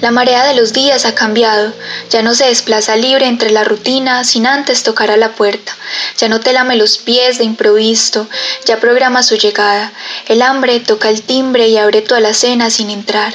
La 0.00 0.12
marea 0.12 0.44
de 0.44 0.54
los 0.54 0.72
días 0.72 1.04
ha 1.06 1.16
cambiado, 1.16 1.72
ya 2.08 2.22
no 2.22 2.32
se 2.32 2.46
desplaza 2.46 2.94
libre 2.94 3.26
entre 3.26 3.50
la 3.50 3.64
rutina 3.64 4.22
sin 4.22 4.46
antes 4.46 4.84
tocar 4.84 5.10
a 5.10 5.16
la 5.16 5.32
puerta, 5.32 5.76
ya 6.16 6.28
no 6.28 6.38
te 6.38 6.52
lame 6.52 6.76
los 6.76 6.98
pies 6.98 7.38
de 7.38 7.44
improviso, 7.44 8.28
ya 8.64 8.78
programa 8.78 9.24
su 9.24 9.34
llegada, 9.34 9.92
el 10.28 10.42
hambre 10.42 10.78
toca 10.78 11.08
el 11.08 11.22
timbre 11.22 11.66
y 11.66 11.78
abre 11.78 12.02
tu 12.02 12.14
alacena 12.14 12.70
sin 12.70 12.90
entrar. 12.90 13.34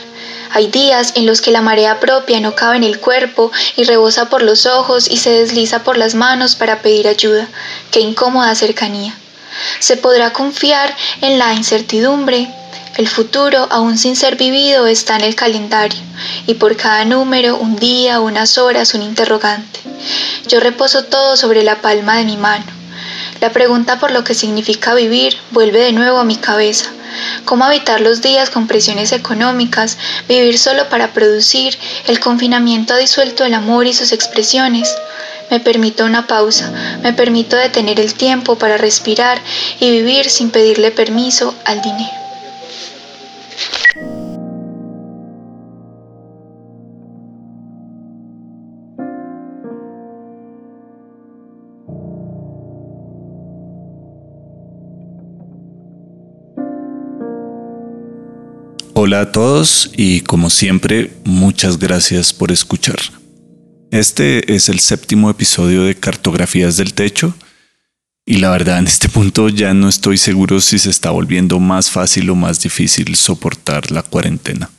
Hay 0.51 0.67
días 0.67 1.13
en 1.15 1.25
los 1.25 1.41
que 1.41 1.51
la 1.51 1.61
marea 1.61 1.99
propia 1.99 2.39
no 2.39 2.55
cabe 2.55 2.77
en 2.77 2.83
el 2.85 2.99
cuerpo 2.99 3.51
y 3.75 3.83
rebosa 3.83 4.29
por 4.29 4.41
los 4.41 4.65
ojos 4.65 5.09
y 5.09 5.17
se 5.17 5.31
desliza 5.31 5.83
por 5.83 5.97
las 5.97 6.15
manos 6.15 6.55
para 6.55 6.81
pedir 6.81 7.09
ayuda. 7.09 7.49
Qué 7.91 7.99
incómoda 7.99 8.55
cercanía. 8.55 9.15
Se 9.79 9.97
podrá 9.97 10.31
confiar 10.31 10.95
en 11.21 11.39
la 11.39 11.53
incertidumbre, 11.55 12.49
el 12.95 13.07
futuro, 13.07 13.67
aún 13.71 13.97
sin 13.97 14.15
ser 14.15 14.35
vivido, 14.35 14.85
está 14.85 15.15
en 15.15 15.23
el 15.23 15.35
calendario, 15.35 15.99
y 16.45 16.53
por 16.55 16.77
cada 16.77 17.05
número, 17.05 17.57
un 17.57 17.75
día, 17.75 18.19
unas 18.19 18.59
horas, 18.59 18.93
un 18.93 19.01
interrogante. 19.01 19.79
Yo 20.47 20.59
reposo 20.59 21.05
todo 21.05 21.35
sobre 21.35 21.63
la 21.63 21.81
palma 21.81 22.17
de 22.17 22.25
mi 22.25 22.37
mano. 22.37 22.65
La 23.41 23.51
pregunta 23.51 23.99
por 23.99 24.11
lo 24.11 24.23
que 24.23 24.35
significa 24.35 24.93
vivir 24.93 25.35
vuelve 25.51 25.79
de 25.79 25.91
nuevo 25.91 26.19
a 26.19 26.23
mi 26.23 26.35
cabeza. 26.35 26.91
¿Cómo 27.45 27.65
habitar 27.65 27.99
los 27.99 28.21
días 28.21 28.49
con 28.49 28.67
presiones 28.67 29.11
económicas, 29.11 29.97
vivir 30.29 30.57
solo 30.57 30.87
para 30.89 31.13
producir, 31.13 31.77
el 32.07 32.19
confinamiento 32.19 32.93
ha 32.93 32.97
disuelto 32.97 33.43
el 33.43 33.55
amor 33.55 33.87
y 33.87 33.93
sus 33.93 34.11
expresiones? 34.11 34.95
Me 35.49 35.59
permito 35.59 36.05
una 36.05 36.27
pausa, 36.27 36.71
me 37.01 37.11
permito 37.11 37.55
detener 37.55 37.99
el 37.99 38.13
tiempo 38.13 38.57
para 38.57 38.77
respirar 38.77 39.41
y 39.79 39.89
vivir 39.91 40.29
sin 40.29 40.51
pedirle 40.51 40.91
permiso 40.91 41.53
al 41.65 41.81
dinero. 41.81 42.22
Hola 43.95 44.01
a 59.21 59.31
todos 59.31 59.91
y 59.95 60.21
como 60.21 60.49
siempre, 60.49 61.13
muchas 61.23 61.77
gracias 61.77 62.33
por 62.33 62.51
escuchar. 62.51 62.97
Este 63.91 64.55
es 64.55 64.69
el 64.69 64.79
séptimo 64.79 65.29
episodio 65.29 65.83
de 65.83 65.93
Cartografías 65.93 66.77
del 66.77 66.95
Techo 66.95 67.35
y 68.25 68.37
la 68.37 68.49
verdad 68.49 68.79
en 68.79 68.87
este 68.87 69.09
punto 69.09 69.49
ya 69.49 69.73
no 69.73 69.89
estoy 69.89 70.17
seguro 70.17 70.61
si 70.61 70.79
se 70.79 70.89
está 70.89 71.11
volviendo 71.11 71.59
más 71.59 71.91
fácil 71.91 72.29
o 72.29 72.35
más 72.35 72.61
difícil 72.61 73.15
soportar 73.15 73.91
la 73.91 74.03
cuarentena. 74.03 74.69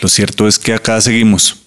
Lo 0.00 0.08
cierto 0.08 0.46
es 0.46 0.58
que 0.58 0.74
acá 0.74 1.00
seguimos. 1.00 1.62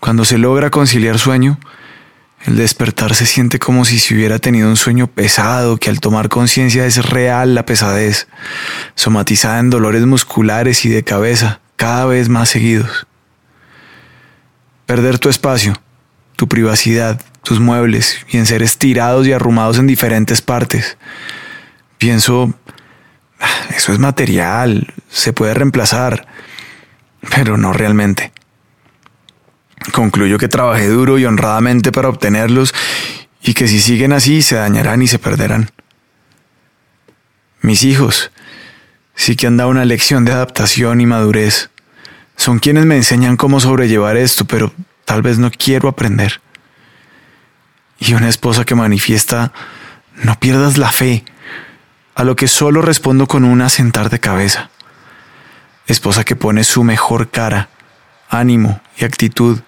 Cuando 0.00 0.24
se 0.24 0.38
logra 0.38 0.70
conciliar 0.70 1.18
sueño, 1.18 1.58
el 2.46 2.56
despertar 2.56 3.14
se 3.14 3.26
siente 3.26 3.58
como 3.58 3.84
si 3.84 3.98
se 3.98 4.14
hubiera 4.14 4.38
tenido 4.38 4.68
un 4.68 4.76
sueño 4.76 5.06
pesado 5.06 5.76
que 5.76 5.90
al 5.90 6.00
tomar 6.00 6.28
conciencia 6.28 6.86
es 6.86 7.04
real 7.08 7.54
la 7.54 7.64
pesadez, 7.64 8.26
somatizada 8.96 9.60
en 9.60 9.70
dolores 9.70 10.04
musculares 10.06 10.84
y 10.84 10.88
de 10.88 11.04
cabeza 11.04 11.60
cada 11.76 12.06
vez 12.06 12.28
más 12.28 12.48
seguidos. 12.48 13.06
Perder 14.86 15.20
tu 15.20 15.28
espacio, 15.28 15.74
tu 16.34 16.48
privacidad, 16.48 17.20
tus 17.44 17.60
muebles 17.60 18.26
y 18.28 18.38
en 18.38 18.46
ser 18.46 18.62
estirados 18.62 19.26
y 19.26 19.32
arrumados 19.32 19.78
en 19.78 19.86
diferentes 19.86 20.42
partes. 20.42 20.98
Pienso, 21.98 22.52
ah, 23.38 23.46
eso 23.76 23.92
es 23.92 24.00
material, 24.00 24.92
se 25.08 25.32
puede 25.32 25.54
reemplazar, 25.54 26.26
pero 27.30 27.56
no 27.56 27.72
realmente. 27.72 28.32
Concluyo 29.90 30.38
que 30.38 30.48
trabajé 30.48 30.86
duro 30.88 31.18
y 31.18 31.24
honradamente 31.24 31.90
para 31.90 32.08
obtenerlos 32.08 32.74
y 33.42 33.54
que 33.54 33.66
si 33.66 33.80
siguen 33.80 34.12
así 34.12 34.42
se 34.42 34.56
dañarán 34.56 35.02
y 35.02 35.08
se 35.08 35.18
perderán. 35.18 35.70
Mis 37.60 37.82
hijos 37.82 38.30
sí 39.14 39.36
que 39.36 39.46
han 39.46 39.56
dado 39.56 39.70
una 39.70 39.84
lección 39.84 40.24
de 40.24 40.32
adaptación 40.32 41.00
y 41.00 41.06
madurez. 41.06 41.70
Son 42.36 42.58
quienes 42.58 42.86
me 42.86 42.96
enseñan 42.96 43.36
cómo 43.36 43.60
sobrellevar 43.60 44.16
esto, 44.16 44.44
pero 44.44 44.72
tal 45.04 45.22
vez 45.22 45.38
no 45.38 45.50
quiero 45.50 45.88
aprender. 45.88 46.40
Y 47.98 48.14
una 48.14 48.28
esposa 48.28 48.64
que 48.64 48.74
manifiesta, 48.74 49.52
no 50.22 50.38
pierdas 50.38 50.76
la 50.76 50.90
fe, 50.90 51.24
a 52.14 52.24
lo 52.24 52.36
que 52.36 52.48
solo 52.48 52.82
respondo 52.82 53.26
con 53.26 53.44
un 53.44 53.60
asentar 53.62 54.10
de 54.10 54.20
cabeza. 54.20 54.70
Esposa 55.86 56.24
que 56.24 56.36
pone 56.36 56.64
su 56.64 56.84
mejor 56.84 57.30
cara, 57.30 57.68
ánimo 58.28 58.80
y 58.96 59.04
actitud, 59.04 59.60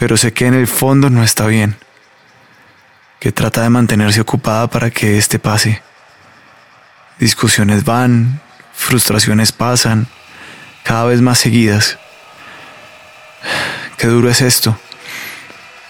pero 0.00 0.16
sé 0.16 0.32
que 0.32 0.46
en 0.46 0.54
el 0.54 0.66
fondo 0.66 1.10
no 1.10 1.22
está 1.22 1.46
bien, 1.46 1.76
que 3.20 3.32
trata 3.32 3.62
de 3.62 3.68
mantenerse 3.68 4.22
ocupada 4.22 4.66
para 4.66 4.90
que 4.90 5.18
éste 5.18 5.38
pase. 5.38 5.82
Discusiones 7.18 7.84
van, 7.84 8.40
frustraciones 8.72 9.52
pasan, 9.52 10.06
cada 10.84 11.04
vez 11.04 11.20
más 11.20 11.38
seguidas. 11.38 11.98
Qué 13.98 14.06
duro 14.06 14.30
es 14.30 14.40
esto. 14.40 14.80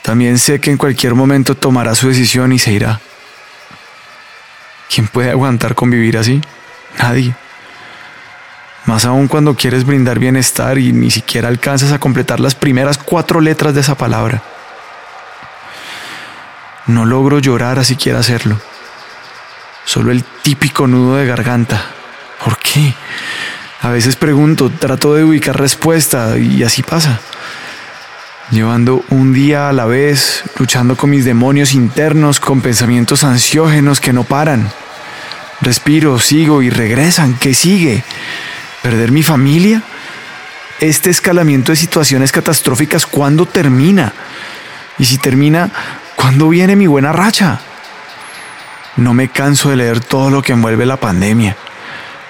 También 0.02 0.40
sé 0.40 0.60
que 0.60 0.72
en 0.72 0.76
cualquier 0.76 1.14
momento 1.14 1.54
tomará 1.54 1.94
su 1.94 2.08
decisión 2.08 2.52
y 2.52 2.58
se 2.58 2.72
irá. 2.72 3.00
¿Quién 4.92 5.06
puede 5.06 5.30
aguantar 5.30 5.76
convivir 5.76 6.18
así? 6.18 6.40
Nadie. 6.98 7.32
Más 8.86 9.04
aún 9.04 9.28
cuando 9.28 9.54
quieres 9.54 9.84
brindar 9.84 10.18
bienestar 10.18 10.78
y 10.78 10.92
ni 10.92 11.10
siquiera 11.10 11.48
alcanzas 11.48 11.92
a 11.92 11.98
completar 11.98 12.40
las 12.40 12.54
primeras 12.54 12.98
cuatro 12.98 13.40
letras 13.40 13.74
de 13.74 13.82
esa 13.82 13.94
palabra. 13.94 14.42
No 16.86 17.04
logro 17.04 17.38
llorar 17.38 17.78
a 17.78 17.84
siquiera 17.84 18.18
hacerlo. 18.20 18.58
Solo 19.84 20.12
el 20.12 20.24
típico 20.24 20.86
nudo 20.86 21.16
de 21.16 21.26
garganta. 21.26 21.84
¿Por 22.44 22.56
qué? 22.58 22.94
A 23.82 23.88
veces 23.90 24.16
pregunto, 24.16 24.70
trato 24.70 25.14
de 25.14 25.24
ubicar 25.24 25.58
respuesta 25.58 26.38
y 26.38 26.62
así 26.62 26.82
pasa. 26.82 27.20
Llevando 28.50 29.04
un 29.10 29.32
día 29.32 29.68
a 29.68 29.72
la 29.72 29.84
vez, 29.84 30.42
luchando 30.58 30.96
con 30.96 31.10
mis 31.10 31.24
demonios 31.24 31.72
internos, 31.72 32.40
con 32.40 32.60
pensamientos 32.60 33.24
ansiógenos 33.24 34.00
que 34.00 34.12
no 34.12 34.24
paran. 34.24 34.70
Respiro, 35.60 36.18
sigo 36.18 36.62
y 36.62 36.70
regresan. 36.70 37.36
¿Qué 37.38 37.54
sigue? 37.54 38.02
¿Perder 38.82 39.12
mi 39.12 39.22
familia? 39.22 39.82
Este 40.80 41.10
escalamiento 41.10 41.72
de 41.72 41.76
situaciones 41.76 42.32
catastróficas, 42.32 43.04
¿cuándo 43.04 43.44
termina? 43.44 44.14
Y 44.98 45.04
si 45.04 45.18
termina, 45.18 45.70
¿cuándo 46.16 46.48
viene 46.48 46.76
mi 46.76 46.86
buena 46.86 47.12
racha? 47.12 47.60
No 48.96 49.12
me 49.12 49.28
canso 49.28 49.68
de 49.68 49.76
leer 49.76 50.00
todo 50.00 50.30
lo 50.30 50.42
que 50.42 50.52
envuelve 50.52 50.86
la 50.86 50.96
pandemia. 50.96 51.56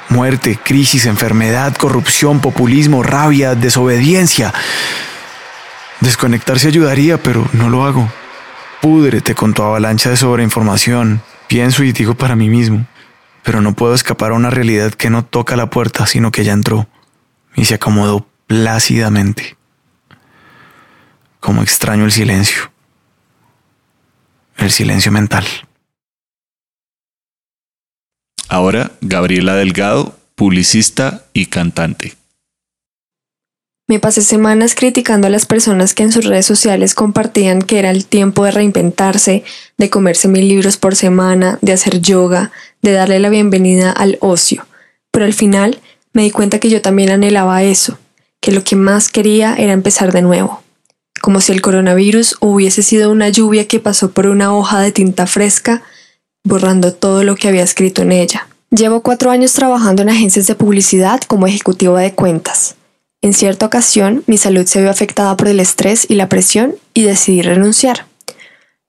Muerte, 0.08 0.58
crisis, 0.62 1.06
enfermedad, 1.06 1.76
corrupción, 1.76 2.41
populismo, 2.41 3.05
rabia, 3.05 3.55
desobediencia. 3.55 4.52
Desconectarse 6.00 6.67
ayudaría, 6.67 7.23
pero 7.23 7.49
no 7.52 7.69
lo 7.69 7.85
hago. 7.85 8.11
Púdrete 8.81 9.37
con 9.37 9.55
tu 9.55 9.62
avalancha 9.62 10.11
de 10.11 10.17
sobreinformación. 10.17 11.23
Pienso 11.47 11.85
y 11.85 11.93
digo 11.93 12.14
para 12.14 12.35
mí 12.35 12.49
mismo 12.49 12.87
pero 13.43 13.61
no 13.61 13.75
puedo 13.75 13.95
escapar 13.95 14.33
a 14.33 14.35
una 14.35 14.51
realidad 14.51 14.93
que 14.93 15.11
no 15.11 15.25
toca 15.25 15.57
la 15.57 15.71
puerta, 15.71 16.07
sino 16.07 16.31
que 16.31 16.45
ya 16.45 16.53
entró 16.53 16.87
y 17.57 17.65
se 17.65 17.75
acomodó 17.75 18.27
plácidamente. 18.47 19.57
Como 21.41 21.63
extraño 21.63 22.05
el 22.05 22.13
silencio. 22.13 22.71
El 24.57 24.71
silencio 24.71 25.11
mental. 25.11 25.47
Ahora, 28.49 28.93
Gabriela 29.01 29.55
Delgado, 29.55 30.19
publicista 30.35 31.25
y 31.33 31.47
cantante. 31.47 32.20
Me 33.91 33.99
pasé 33.99 34.23
semanas 34.23 34.77
criticando 34.77 35.27
a 35.27 35.31
las 35.31 35.47
personas 35.47 35.95
que 35.95 36.05
en 36.05 36.13
sus 36.13 36.25
redes 36.25 36.47
sociales 36.47 36.95
compartían 36.95 37.61
que 37.61 37.81
era 37.81 37.91
el 37.91 38.07
tiempo 38.07 38.45
de 38.45 38.53
reinventarse, 38.53 39.43
de 39.79 39.91
comerse 39.91 40.29
mil 40.29 40.47
libros 40.47 40.77
por 40.77 40.95
semana, 40.95 41.59
de 41.61 41.73
hacer 41.73 42.01
yoga, 42.01 42.53
de 42.83 42.93
darle 42.93 43.19
la 43.19 43.31
bienvenida 43.31 43.91
al 43.91 44.17
ocio. 44.21 44.65
Pero 45.11 45.27
al 45.27 45.35
final 45.35 45.81
me 46.13 46.23
di 46.23 46.31
cuenta 46.31 46.61
que 46.61 46.71
yo 46.71 46.81
también 46.81 47.11
anhelaba 47.11 47.65
eso, 47.65 47.99
que 48.41 48.53
lo 48.53 48.63
que 48.63 48.77
más 48.77 49.09
quería 49.09 49.57
era 49.57 49.73
empezar 49.73 50.13
de 50.13 50.23
nuevo. 50.23 50.63
Como 51.21 51.41
si 51.41 51.51
el 51.51 51.61
coronavirus 51.61 52.37
hubiese 52.39 52.85
sido 52.85 53.11
una 53.11 53.29
lluvia 53.29 53.67
que 53.67 53.81
pasó 53.81 54.13
por 54.13 54.29
una 54.29 54.55
hoja 54.55 54.79
de 54.79 54.93
tinta 54.93 55.27
fresca, 55.27 55.83
borrando 56.45 56.95
todo 56.95 57.25
lo 57.25 57.35
que 57.35 57.49
había 57.49 57.65
escrito 57.65 58.03
en 58.03 58.13
ella. 58.13 58.47
Llevo 58.71 59.03
cuatro 59.03 59.33
años 59.33 59.53
trabajando 59.53 60.03
en 60.03 60.11
agencias 60.11 60.47
de 60.47 60.55
publicidad 60.55 61.21
como 61.23 61.49
ejecutiva 61.49 62.01
de 62.01 62.15
cuentas. 62.15 62.77
En 63.23 63.35
cierta 63.35 63.67
ocasión, 63.67 64.25
mi 64.27 64.39
salud 64.39 64.67
se 64.67 64.81
vio 64.81 64.91
afectada 64.91 65.37
por 65.37 65.49
el 65.49 65.61
estrés 65.61 66.07
y 66.09 66.15
la 66.15 66.29
presión 66.29 66.75
y 66.95 67.03
decidí 67.03 67.43
renunciar. 67.43 68.07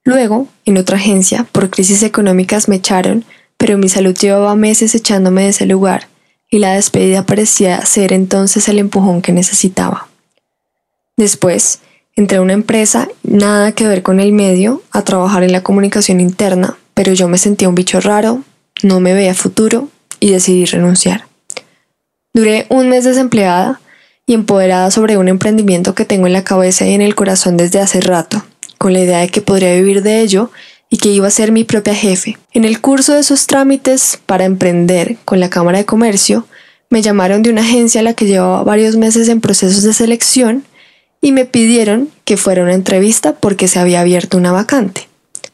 Luego, 0.04 0.48
en 0.66 0.78
otra 0.78 0.98
agencia, 0.98 1.46
por 1.52 1.70
crisis 1.70 2.02
económicas 2.02 2.68
me 2.68 2.78
echaron, 2.78 3.26
pero 3.58 3.78
mi 3.78 3.90
salud 3.90 4.16
llevaba 4.16 4.56
meses 4.56 4.96
echándome 4.96 5.44
de 5.44 5.50
ese 5.50 5.66
lugar 5.66 6.08
y 6.50 6.60
la 6.60 6.74
despedida 6.74 7.26
parecía 7.26 7.86
ser 7.86 8.14
entonces 8.14 8.68
el 8.68 8.80
empujón 8.80 9.22
que 9.22 9.32
necesitaba. 9.32 10.08
Después, 11.18 11.80
entré 12.16 12.38
a 12.38 12.42
una 12.42 12.54
empresa, 12.54 13.08
nada 13.24 13.74
que 13.74 13.88
ver 13.88 14.02
con 14.02 14.20
el 14.20 14.34
medio, 14.34 14.82
a 14.92 15.04
trabajar 15.04 15.44
en 15.44 15.52
la 15.52 15.62
comunicación 15.62 16.20
interna, 16.20 16.78
pero 16.94 17.14
yo 17.14 17.28
me 17.28 17.38
sentía 17.38 17.70
un 17.70 17.76
bicho 17.76 18.00
raro, 18.00 18.44
no 18.84 19.00
me 19.00 19.14
veía 19.14 19.34
futuro 19.34 19.90
y 20.20 20.32
decidí 20.32 20.66
renunciar. 20.66 21.28
Duré 22.34 22.66
un 22.70 22.90
mes 22.90 23.04
desempleada, 23.04 23.80
empoderada 24.34 24.92
sobre 24.92 25.18
un 25.18 25.28
emprendimiento 25.28 25.96
que 25.96 26.06
tengo 26.06 26.28
en 26.28 26.34
la 26.34 26.44
cabeza 26.44 26.86
y 26.86 26.94
en 26.94 27.02
el 27.02 27.16
corazón 27.16 27.58
desde 27.58 27.80
hace 27.80 28.02
rato, 28.02 28.44
con 28.78 28.94
la 28.94 29.02
idea 29.02 29.20
de 29.20 29.30
que 29.30 29.42
podría 29.42 29.76
vivir 29.76 30.04
de 30.04 30.22
ello 30.22 30.52
y 30.90 30.98
que 30.98 31.10
iba 31.10 31.28
a 31.28 31.32
ser 31.32 31.52
mi 31.52 31.64
propia 31.64 31.96
jefe. 31.96 32.38
En 32.54 32.66
el 32.66 32.82
curso 32.82 33.14
de 33.14 33.22
esos 33.22 33.48
trámites 33.48 34.20
para 34.26 34.46
emprender 34.46 35.18
con 35.26 35.40
la 35.40 35.50
Cámara 35.50 35.78
de 35.78 35.86
Comercio, 35.86 36.46
me 36.90 37.02
llamaron 37.02 37.42
de 37.42 37.50
una 37.50 37.62
agencia 37.62 38.02
a 38.02 38.04
la 38.04 38.14
que 38.14 38.26
llevaba 38.26 38.64
varios 38.64 38.98
meses 38.98 39.30
en 39.30 39.40
procesos 39.40 39.84
de 39.84 39.94
selección 39.94 40.66
y 41.22 41.32
me 41.32 41.46
pidieron 41.46 42.10
que 42.26 42.36
fuera 42.36 42.64
una 42.64 42.74
entrevista 42.74 43.34
porque 43.34 43.68
se 43.68 43.80
había 43.80 44.02
abierto 44.02 44.38
una 44.38 44.52
vacante. 44.52 45.08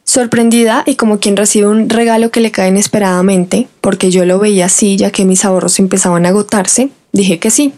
Sorprendida 0.04 0.84
y 0.86 0.96
como 0.96 1.20
quien 1.20 1.38
recibe 1.38 1.68
un 1.68 1.90
regalo 1.90 2.32
que 2.32 2.40
le 2.40 2.50
cae 2.50 2.70
inesperadamente, 2.70 3.68
porque 3.82 4.10
yo 4.10 4.26
lo 4.26 4.40
veía 4.40 4.66
así 4.66 4.96
ya 4.96 5.12
que 5.12 5.26
mis 5.26 5.46
ahorros 5.46 5.80
empezaban 5.80 6.26
a 6.26 6.30
agotarse, 6.30 6.90
dije 7.12 7.40
que 7.40 7.52
sí. 7.52 7.74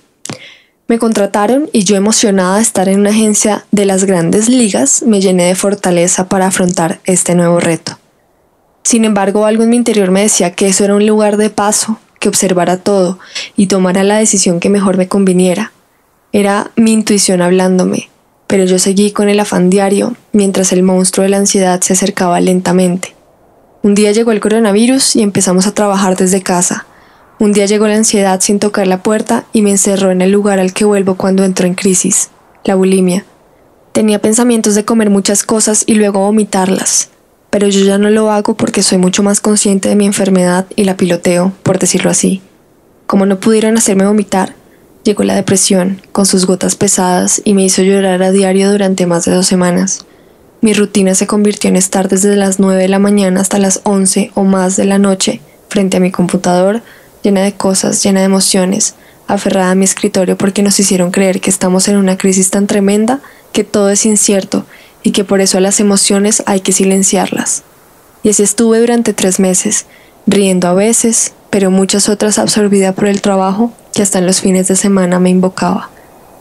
Me 0.89 0.97
contrataron 0.97 1.69
y 1.71 1.83
yo 1.83 1.95
emocionada 1.95 2.55
de 2.55 2.63
estar 2.63 2.89
en 2.89 3.01
una 3.01 3.11
agencia 3.11 3.63
de 3.71 3.85
las 3.85 4.05
grandes 4.05 4.49
ligas 4.49 5.03
me 5.03 5.21
llené 5.21 5.43
de 5.43 5.53
fortaleza 5.53 6.27
para 6.27 6.47
afrontar 6.47 6.99
este 7.05 7.35
nuevo 7.35 7.59
reto. 7.59 7.99
Sin 8.81 9.05
embargo, 9.05 9.45
algo 9.45 9.61
en 9.61 9.69
mi 9.69 9.75
interior 9.75 10.09
me 10.09 10.23
decía 10.23 10.55
que 10.55 10.67
eso 10.67 10.83
era 10.83 10.95
un 10.95 11.05
lugar 11.05 11.37
de 11.37 11.51
paso, 11.51 11.99
que 12.19 12.27
observara 12.27 12.77
todo 12.77 13.19
y 13.55 13.67
tomara 13.67 14.01
la 14.01 14.17
decisión 14.17 14.59
que 14.59 14.71
mejor 14.71 14.97
me 14.97 15.07
conviniera. 15.07 15.73
Era 16.33 16.71
mi 16.75 16.91
intuición 16.91 17.43
hablándome, 17.43 18.09
pero 18.47 18.65
yo 18.65 18.79
seguí 18.79 19.11
con 19.11 19.29
el 19.29 19.39
afán 19.39 19.69
diario 19.69 20.15
mientras 20.31 20.71
el 20.71 20.81
monstruo 20.81 21.21
de 21.21 21.29
la 21.29 21.37
ansiedad 21.37 21.81
se 21.81 21.93
acercaba 21.93 22.41
lentamente. 22.41 23.15
Un 23.83 23.93
día 23.93 24.11
llegó 24.11 24.31
el 24.31 24.39
coronavirus 24.39 25.17
y 25.17 25.21
empezamos 25.21 25.67
a 25.67 25.75
trabajar 25.75 26.17
desde 26.17 26.41
casa. 26.41 26.87
Un 27.39 27.53
día 27.53 27.67
llegó 27.67 27.87
la 27.87 27.95
ansiedad 27.95 28.41
sin 28.41 28.59
tocar 28.59 28.85
la 28.85 29.01
puerta 29.01 29.45
y 29.53 29.61
me 29.61 29.71
encerró 29.71 30.11
en 30.11 30.21
el 30.21 30.29
lugar 30.29 30.59
al 30.59 30.73
que 30.73 30.83
vuelvo 30.83 31.15
cuando 31.15 31.45
entro 31.45 31.67
en 31.67 31.73
crisis, 31.73 32.31
la 32.65 32.75
bulimia. 32.75 33.23
Tenía 33.93 34.19
pensamientos 34.19 34.75
de 34.75 34.83
comer 34.83 35.09
muchas 35.09 35.43
cosas 35.43 35.83
y 35.85 35.93
luego 35.93 36.19
vomitarlas, 36.19 37.11
pero 37.49 37.69
yo 37.69 37.85
ya 37.85 37.97
no 37.97 38.09
lo 38.09 38.29
hago 38.29 38.55
porque 38.55 38.83
soy 38.83 38.97
mucho 38.97 39.23
más 39.23 39.39
consciente 39.39 39.87
de 39.87 39.95
mi 39.95 40.05
enfermedad 40.05 40.65
y 40.75 40.83
la 40.83 40.97
piloteo, 40.97 41.53
por 41.63 41.79
decirlo 41.79 42.09
así. 42.09 42.41
Como 43.07 43.25
no 43.25 43.39
pudieron 43.39 43.77
hacerme 43.77 44.05
vomitar, 44.05 44.53
llegó 45.05 45.23
la 45.23 45.35
depresión, 45.35 46.01
con 46.11 46.25
sus 46.25 46.45
gotas 46.45 46.75
pesadas, 46.75 47.41
y 47.45 47.53
me 47.53 47.63
hizo 47.63 47.81
llorar 47.83 48.21
a 48.21 48.31
diario 48.31 48.69
durante 48.69 49.05
más 49.05 49.23
de 49.23 49.31
dos 49.31 49.47
semanas. 49.47 50.05
Mi 50.59 50.73
rutina 50.73 51.15
se 51.15 51.25
convirtió 51.25 51.69
en 51.69 51.77
estar 51.77 52.09
desde 52.09 52.35
las 52.35 52.59
9 52.59 52.81
de 52.81 52.89
la 52.89 52.99
mañana 52.99 53.39
hasta 53.39 53.59
las 53.59 53.79
11 53.85 54.31
o 54.35 54.43
más 54.43 54.75
de 54.75 54.83
la 54.83 54.99
noche 54.99 55.39
frente 55.69 55.97
a 55.97 55.99
mi 56.01 56.11
computador, 56.11 56.81
llena 57.23 57.41
de 57.41 57.53
cosas, 57.53 58.01
llena 58.03 58.19
de 58.19 58.25
emociones, 58.25 58.95
aferrada 59.27 59.71
a 59.71 59.75
mi 59.75 59.85
escritorio 59.85 60.37
porque 60.37 60.63
nos 60.63 60.79
hicieron 60.79 61.11
creer 61.11 61.39
que 61.39 61.49
estamos 61.49 61.87
en 61.87 61.97
una 61.97 62.17
crisis 62.17 62.49
tan 62.49 62.67
tremenda 62.67 63.19
que 63.53 63.63
todo 63.63 63.89
es 63.89 64.05
incierto 64.05 64.65
y 65.03 65.11
que 65.11 65.23
por 65.23 65.39
eso 65.41 65.59
las 65.59 65.79
emociones 65.79 66.43
hay 66.45 66.61
que 66.61 66.71
silenciarlas. 66.71 67.63
Y 68.23 68.29
así 68.29 68.43
estuve 68.43 68.79
durante 68.79 69.13
tres 69.13 69.39
meses, 69.39 69.85
riendo 70.25 70.67
a 70.67 70.73
veces, 70.73 71.33
pero 71.49 71.71
muchas 71.71 72.09
otras 72.09 72.37
absorbida 72.39 72.93
por 72.93 73.07
el 73.07 73.21
trabajo 73.21 73.71
que 73.93 74.01
hasta 74.01 74.19
en 74.19 74.25
los 74.25 74.41
fines 74.41 74.67
de 74.67 74.75
semana 74.75 75.19
me 75.19 75.29
invocaba. 75.29 75.89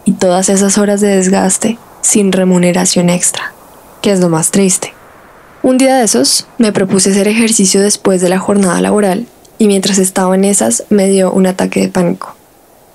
Y 0.04 0.12
todas 0.12 0.48
esas 0.48 0.78
horas 0.78 1.00
de 1.00 1.08
desgaste 1.08 1.78
sin 2.00 2.32
remuneración 2.32 3.10
extra, 3.10 3.52
que 4.00 4.10
es 4.10 4.20
lo 4.20 4.28
más 4.28 4.50
triste. 4.50 4.94
Un 5.62 5.76
día 5.76 5.96
de 5.96 6.04
esos 6.04 6.46
me 6.56 6.72
propuse 6.72 7.10
hacer 7.10 7.28
ejercicio 7.28 7.80
después 7.80 8.20
de 8.20 8.28
la 8.28 8.38
jornada 8.38 8.80
laboral 8.80 9.26
y 9.58 9.66
mientras 9.66 9.98
estaba 9.98 10.34
en 10.34 10.44
esas 10.44 10.84
me 10.88 11.08
dio 11.08 11.32
un 11.32 11.46
ataque 11.46 11.80
de 11.80 11.88
pánico. 11.88 12.34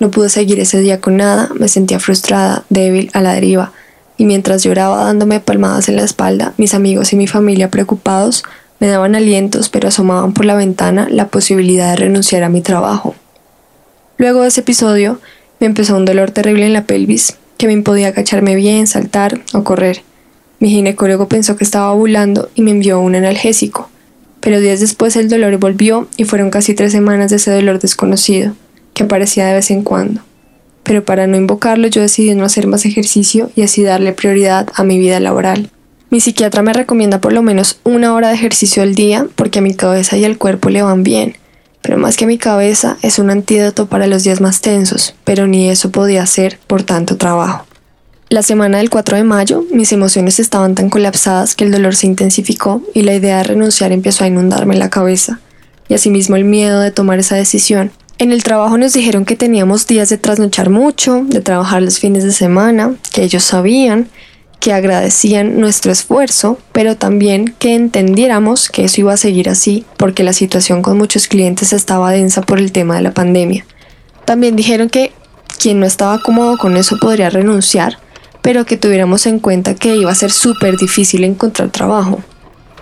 No 0.00 0.10
pude 0.10 0.28
seguir 0.28 0.58
ese 0.58 0.80
día 0.80 1.00
con 1.00 1.16
nada, 1.16 1.50
me 1.54 1.68
sentía 1.68 2.00
frustrada, 2.00 2.64
débil, 2.68 3.10
a 3.12 3.20
la 3.20 3.34
deriva, 3.34 3.72
y 4.16 4.24
mientras 4.24 4.62
lloraba 4.62 5.04
dándome 5.04 5.40
palmadas 5.40 5.88
en 5.88 5.96
la 5.96 6.04
espalda, 6.04 6.54
mis 6.56 6.74
amigos 6.74 7.12
y 7.12 7.16
mi 7.16 7.26
familia 7.26 7.70
preocupados 7.70 8.44
me 8.80 8.88
daban 8.88 9.14
alientos 9.14 9.68
pero 9.68 9.88
asomaban 9.88 10.32
por 10.32 10.44
la 10.44 10.56
ventana 10.56 11.08
la 11.10 11.28
posibilidad 11.28 11.90
de 11.90 11.96
renunciar 11.96 12.42
a 12.42 12.48
mi 12.48 12.60
trabajo. 12.60 13.14
Luego 14.18 14.42
de 14.42 14.48
ese 14.48 14.60
episodio 14.60 15.20
me 15.60 15.66
empezó 15.66 15.96
un 15.96 16.04
dolor 16.04 16.30
terrible 16.30 16.66
en 16.66 16.72
la 16.72 16.84
pelvis 16.84 17.36
que 17.56 17.66
me 17.66 17.72
impedía 17.72 18.08
agacharme 18.08 18.56
bien, 18.56 18.86
saltar 18.86 19.40
o 19.52 19.64
correr. 19.64 20.02
Mi 20.58 20.70
ginecólogo 20.70 21.28
pensó 21.28 21.56
que 21.56 21.64
estaba 21.64 21.92
ovulando 21.92 22.50
y 22.54 22.62
me 22.62 22.72
envió 22.72 23.00
un 23.00 23.14
analgésico 23.14 23.88
pero 24.44 24.60
días 24.60 24.80
después 24.80 25.16
el 25.16 25.30
dolor 25.30 25.56
volvió 25.56 26.06
y 26.18 26.24
fueron 26.24 26.50
casi 26.50 26.74
tres 26.74 26.92
semanas 26.92 27.30
de 27.30 27.36
ese 27.36 27.50
dolor 27.50 27.78
desconocido, 27.78 28.52
que 28.92 29.04
aparecía 29.04 29.46
de 29.46 29.54
vez 29.54 29.70
en 29.70 29.82
cuando. 29.82 30.20
Pero 30.82 31.02
para 31.02 31.26
no 31.26 31.38
invocarlo 31.38 31.88
yo 31.88 32.02
decidí 32.02 32.34
no 32.34 32.44
hacer 32.44 32.66
más 32.66 32.84
ejercicio 32.84 33.50
y 33.56 33.62
así 33.62 33.82
darle 33.82 34.12
prioridad 34.12 34.68
a 34.74 34.84
mi 34.84 34.98
vida 34.98 35.18
laboral. 35.18 35.70
Mi 36.10 36.20
psiquiatra 36.20 36.60
me 36.60 36.74
recomienda 36.74 37.22
por 37.22 37.32
lo 37.32 37.40
menos 37.40 37.80
una 37.84 38.12
hora 38.12 38.28
de 38.28 38.34
ejercicio 38.34 38.82
al 38.82 38.94
día 38.94 39.26
porque 39.34 39.60
a 39.60 39.62
mi 39.62 39.72
cabeza 39.72 40.18
y 40.18 40.26
al 40.26 40.36
cuerpo 40.36 40.68
le 40.68 40.82
van 40.82 41.04
bien, 41.04 41.38
pero 41.80 41.96
más 41.96 42.18
que 42.18 42.26
a 42.26 42.28
mi 42.28 42.36
cabeza 42.36 42.98
es 43.00 43.18
un 43.18 43.30
antídoto 43.30 43.86
para 43.86 44.06
los 44.08 44.24
días 44.24 44.42
más 44.42 44.60
tensos, 44.60 45.14
pero 45.24 45.46
ni 45.46 45.70
eso 45.70 45.90
podía 45.90 46.22
hacer 46.22 46.58
por 46.66 46.82
tanto 46.82 47.16
trabajo. 47.16 47.64
La 48.30 48.42
semana 48.42 48.78
del 48.78 48.88
4 48.88 49.18
de 49.18 49.24
mayo, 49.24 49.64
mis 49.70 49.92
emociones 49.92 50.40
estaban 50.40 50.74
tan 50.74 50.88
colapsadas 50.88 51.54
que 51.54 51.64
el 51.64 51.70
dolor 51.70 51.94
se 51.94 52.06
intensificó 52.06 52.82
y 52.94 53.02
la 53.02 53.14
idea 53.14 53.38
de 53.38 53.44
renunciar 53.44 53.92
empezó 53.92 54.24
a 54.24 54.28
inundarme 54.28 54.76
la 54.76 54.88
cabeza, 54.88 55.40
y 55.88 55.94
asimismo 55.94 56.34
el 56.36 56.44
miedo 56.44 56.80
de 56.80 56.90
tomar 56.90 57.18
esa 57.18 57.36
decisión, 57.36 57.92
En 58.16 58.30
el 58.30 58.44
trabajo 58.44 58.78
nos 58.78 58.92
dijeron 58.92 59.24
que 59.24 59.34
teníamos 59.34 59.88
días 59.88 60.08
de 60.08 60.18
trasnochar 60.18 60.70
mucho, 60.70 61.22
de 61.26 61.40
trabajar 61.40 61.82
los 61.82 61.98
fines 61.98 62.22
de 62.22 62.30
semana, 62.30 62.94
que 63.12 63.24
ellos 63.24 63.42
sabían, 63.42 64.08
que 64.60 64.72
agradecían 64.72 65.60
nuestro 65.60 65.90
esfuerzo, 65.90 66.58
pero 66.72 66.96
también 66.96 67.54
que 67.58 67.74
entendiéramos 67.74 68.70
que 68.70 68.84
eso 68.84 69.00
iba 69.00 69.12
a 69.12 69.16
seguir 69.16 69.48
así, 69.48 69.84
porque 69.96 70.22
la 70.22 70.32
situación 70.32 70.80
con 70.80 70.96
muchos 70.96 71.26
clientes 71.26 71.72
estaba 71.72 72.12
densa 72.12 72.40
por 72.42 72.60
el 72.60 72.70
tema 72.70 72.94
de 72.94 73.02
la 73.02 73.12
pandemia. 73.12 73.66
También 74.24 74.54
dijeron 74.54 74.88
que 74.88 75.12
quien 75.58 75.80
no 75.80 75.86
estaba 75.86 76.22
cómodo 76.22 76.56
con 76.56 76.76
eso 76.76 76.98
podría 77.00 77.30
renunciar, 77.30 77.98
pero 78.44 78.66
que 78.66 78.76
tuviéramos 78.76 79.24
en 79.24 79.38
cuenta 79.38 79.74
que 79.74 79.96
iba 79.96 80.12
a 80.12 80.14
ser 80.14 80.30
súper 80.30 80.76
difícil 80.76 81.24
encontrar 81.24 81.70
trabajo. 81.70 82.22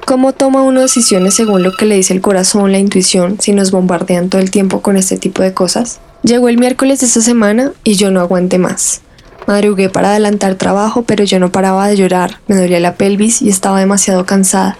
¿Cómo 0.04 0.32
toma 0.32 0.62
uno 0.62 0.80
decisiones 0.80 1.34
según 1.34 1.62
lo 1.62 1.76
que 1.76 1.86
le 1.86 1.94
dice 1.94 2.12
el 2.12 2.20
corazón, 2.20 2.72
la 2.72 2.80
intuición, 2.80 3.36
si 3.38 3.52
nos 3.52 3.70
bombardean 3.70 4.28
todo 4.28 4.42
el 4.42 4.50
tiempo 4.50 4.82
con 4.82 4.96
este 4.96 5.18
tipo 5.18 5.40
de 5.40 5.54
cosas? 5.54 6.00
Llegó 6.24 6.48
el 6.48 6.58
miércoles 6.58 6.98
de 6.98 7.06
esta 7.06 7.20
semana 7.20 7.70
y 7.84 7.94
yo 7.94 8.10
no 8.10 8.18
aguanté 8.18 8.58
más. 8.58 9.02
Madrugué 9.46 9.88
para 9.88 10.10
adelantar 10.10 10.56
trabajo, 10.56 11.02
pero 11.02 11.22
yo 11.22 11.38
no 11.38 11.52
paraba 11.52 11.86
de 11.86 11.96
llorar, 11.96 12.40
me 12.48 12.56
dolía 12.56 12.80
la 12.80 12.96
pelvis 12.96 13.40
y 13.40 13.48
estaba 13.48 13.78
demasiado 13.78 14.26
cansada. 14.26 14.78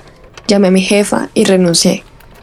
Llamé 0.48 0.66
a 0.66 0.72
mi 0.72 0.82
jefa 0.82 1.28
y 1.32 1.44
renuncié. 1.44 2.02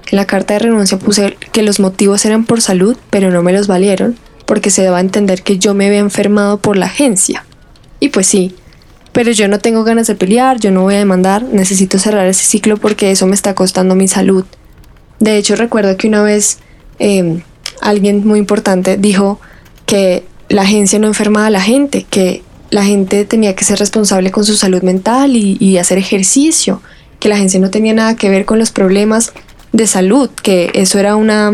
En 0.10 0.16
la 0.16 0.26
carta 0.26 0.54
de 0.54 0.60
renuncia 0.60 0.98
puse 0.98 1.36
que 1.52 1.62
los 1.62 1.82
motivos 1.82 2.24
eran 2.24 2.46
por 2.46 2.62
salud, 2.62 2.96
pero 3.10 3.32
no 3.32 3.44
me 3.44 3.52
los 3.52 3.68
valieron, 3.68 4.16
porque 4.46 4.70
se 4.70 4.84
daba 4.84 5.00
a 5.00 5.02
entender 5.02 5.44
que 5.44 5.60
yo 5.60 5.74
me 5.74 5.88
había 5.88 6.00
enfermado 6.00 6.60
por 6.60 6.78
la 6.78 6.86
agencia. 6.86 7.44
Y 8.00 8.10
pues 8.10 8.28
sí, 8.28 8.56
pero 9.12 9.32
yo 9.32 9.48
no 9.48 9.60
tengo 9.60 9.84
ganas 9.84 10.08
de 10.08 10.16
pelear, 10.16 10.60
yo 10.60 10.72
no 10.72 10.84
voy 10.84 10.96
a 10.96 11.00
demandar, 11.00 11.44
necesito 11.44 12.00
cerrar 12.00 12.28
ese 12.28 12.46
ciclo 12.46 12.78
porque 12.78 13.12
eso 13.12 13.28
me 13.28 13.36
está 13.36 13.56
costando 13.56 13.96
mi 13.96 14.08
salud. 14.08 14.46
De 15.20 15.38
hecho, 15.38 15.56
recuerdo 15.56 15.98
que 15.98 16.08
una 16.08 16.24
vez 16.24 16.60
em, 17.00 17.42
alguien 17.82 18.26
muy 18.26 18.40
importante 18.40 18.98
dijo 18.98 19.40
que 19.86 20.24
la 20.48 20.62
agencia 20.62 21.00
no 21.00 21.08
enfermaba 21.08 21.48
a 21.48 21.52
la 21.52 21.62
gente, 21.62 22.06
que 22.10 22.44
la 22.70 22.84
gente 22.84 23.26
tenía 23.26 23.56
que 23.56 23.66
ser 23.66 23.80
responsable 23.80 24.32
con 24.32 24.46
su 24.46 24.56
salud 24.56 24.84
mental 24.84 25.36
y, 25.36 25.58
y 25.60 25.78
hacer 25.78 25.98
ejercicio, 25.98 26.82
que 27.20 27.30
la 27.30 27.36
agencia 27.36 27.60
no 27.60 27.70
tenía 27.70 27.94
nada 27.94 28.16
que 28.16 28.30
ver 28.30 28.46
con 28.46 28.60
los 28.60 28.72
problemas 28.72 29.34
de 29.74 29.88
salud, 29.88 30.30
que 30.42 30.72
eso 30.74 31.00
era 31.00 31.16
una, 31.16 31.54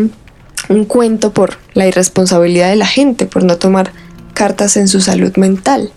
un 0.68 0.84
cuento 0.84 1.32
por 1.32 1.58
la 1.74 1.86
irresponsabilidad 1.86 2.70
de 2.70 2.76
la 2.76 2.86
gente, 2.86 3.26
por 3.26 3.42
no 3.42 3.56
tomar 3.56 3.92
cartas 4.34 4.76
en 4.76 4.88
su 4.88 5.00
salud 5.00 5.36
mental. 5.36 5.90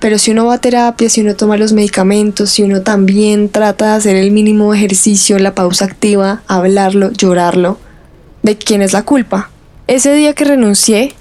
Pero 0.00 0.18
si 0.18 0.30
uno 0.30 0.46
va 0.46 0.54
a 0.54 0.60
terapia, 0.60 1.10
si 1.10 1.20
uno 1.20 1.36
toma 1.36 1.58
los 1.58 1.72
medicamentos, 1.72 2.50
si 2.50 2.62
uno 2.62 2.80
también 2.80 3.50
trata 3.50 3.86
de 3.86 3.92
hacer 3.92 4.16
el 4.16 4.30
mínimo 4.30 4.74
ejercicio, 4.74 5.38
la 5.38 5.54
pausa 5.54 5.84
activa, 5.84 6.42
hablarlo, 6.48 7.12
llorarlo, 7.12 7.78
¿de 8.42 8.56
quién 8.56 8.80
es 8.80 8.94
la 8.94 9.04
culpa? 9.04 9.50
Ese 9.86 10.14
día 10.14 10.32
que 10.32 10.44
renuncié, 10.44 11.12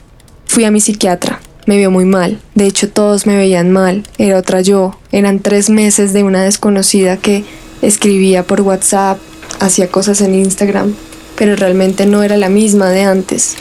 fui 0.45 0.63
a 0.63 0.71
mi 0.71 0.79
psiquiatra. 0.79 1.41
Me 1.65 1.77
vio 1.77 1.91
muy 1.91 2.05
mal. 2.05 2.39
De 2.55 2.65
hecho, 2.65 2.89
todos 2.89 3.27
me 3.27 3.35
veían 3.35 3.69
mal. 3.69 4.03
Era 4.17 4.39
otra 4.39 4.61
yo. 4.61 4.97
Eran 5.11 5.39
tres 5.39 5.69
meses 5.69 6.13
de 6.13 6.23
una 6.23 6.41
desconocida 6.41 7.17
que 7.17 7.43
escribía 7.81 8.43
por 8.43 8.61
WhatsApp, 8.61 9.19
hacía 9.59 9.89
cosas 9.89 10.21
en 10.21 10.35
Instagram, 10.35 10.95
pero 11.35 11.55
realmente 11.55 12.05
no 12.05 12.23
era 12.23 12.37
la 12.37 12.49
misma 12.49 12.89
de 12.89 13.03
antes. 13.03 13.55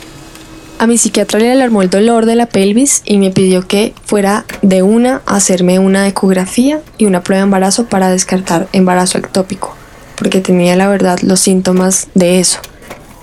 A 0.80 0.86
mi 0.86 0.96
psiquiatra 0.96 1.40
le 1.40 1.50
alarmó 1.50 1.82
el 1.82 1.90
dolor 1.90 2.24
de 2.24 2.36
la 2.36 2.46
pelvis 2.46 3.02
y 3.04 3.18
me 3.18 3.32
pidió 3.32 3.66
que 3.66 3.94
fuera 4.04 4.44
de 4.62 4.84
una 4.84 5.22
a 5.26 5.34
hacerme 5.34 5.80
una 5.80 6.06
ecografía 6.06 6.80
y 6.98 7.06
una 7.06 7.24
prueba 7.24 7.40
de 7.40 7.46
embarazo 7.46 7.86
para 7.86 8.10
descartar 8.10 8.68
embarazo 8.72 9.18
ectópico, 9.18 9.74
porque 10.16 10.40
tenía 10.40 10.76
la 10.76 10.86
verdad 10.86 11.18
los 11.22 11.40
síntomas 11.40 12.06
de 12.14 12.38
eso. 12.38 12.60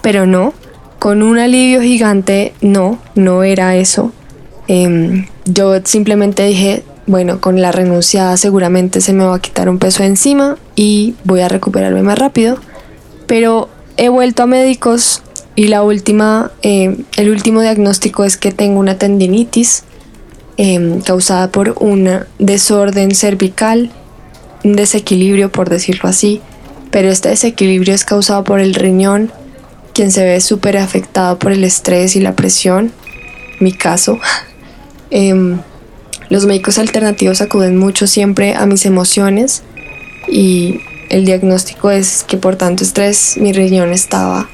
Pero 0.02 0.26
no, 0.26 0.54
con 1.00 1.24
un 1.24 1.40
alivio 1.40 1.82
gigante, 1.82 2.54
no, 2.60 3.00
no 3.16 3.44
era 3.44 3.78
eso. 3.78 4.12
Em, 4.68 5.28
yo 5.46 5.80
simplemente 5.86 6.46
dije, 6.46 6.84
bueno, 7.08 7.40
con 7.40 7.62
la 7.62 7.72
renuncia 7.72 8.36
seguramente 8.36 9.00
se 9.00 9.14
me 9.14 9.24
va 9.24 9.36
a 9.36 9.40
quitar 9.40 9.70
un 9.70 9.80
peso 9.80 10.04
encima 10.04 10.58
y 10.76 11.16
voy 11.24 11.40
a 11.40 11.48
recuperarme 11.48 12.04
más 12.04 12.20
rápido. 12.20 12.58
Pero 13.28 13.70
he 13.96 14.10
vuelto 14.10 14.44
a 14.44 14.46
médicos 14.46 15.22
y 15.56 15.68
la 15.68 15.84
última, 15.84 16.52
eh, 16.62 16.98
el 17.16 17.30
último 17.30 17.62
diagnóstico 17.62 18.26
es 18.26 18.38
que 18.38 18.52
tengo 18.52 18.80
una 18.80 18.98
tendinitis 18.98 19.84
em, 20.58 21.02
causada 21.02 21.52
por 21.52 21.76
un 21.80 22.10
desorden 22.40 23.16
cervical, 23.16 23.92
un 24.64 24.76
desequilibrio 24.76 25.52
por 25.52 25.70
decirlo 25.70 26.10
así, 26.10 26.42
pero 26.92 27.10
este 27.10 27.30
desequilibrio 27.30 27.94
es 27.94 28.04
causado 28.04 28.44
por 28.44 28.60
el 28.60 28.74
riñón, 28.74 29.32
quien 29.94 30.12
se 30.12 30.26
ve 30.26 30.42
súper 30.42 30.78
afectado 30.78 31.40
por 31.40 31.52
el 31.52 31.64
estrés 31.64 32.16
y 32.16 32.20
la 32.20 32.36
presión, 32.36 32.92
mi 33.60 33.72
caso. 33.72 34.20
Em, 35.12 35.60
los 36.30 36.46
médicos 36.48 36.80
alternativos 36.80 37.40
acuden 37.40 37.78
mucho 37.78 38.08
siempre 38.08 38.56
a 38.56 38.66
mis 38.66 38.86
emociones 38.88 39.62
y 40.28 40.82
el 41.10 41.26
diagnóstico 41.26 41.92
es 41.92 42.24
que 42.24 42.38
por 42.38 42.56
tanto 42.56 42.84
estrés 42.84 43.38
mi 43.38 43.54
riñón 43.54 43.94
estaba 43.94 44.50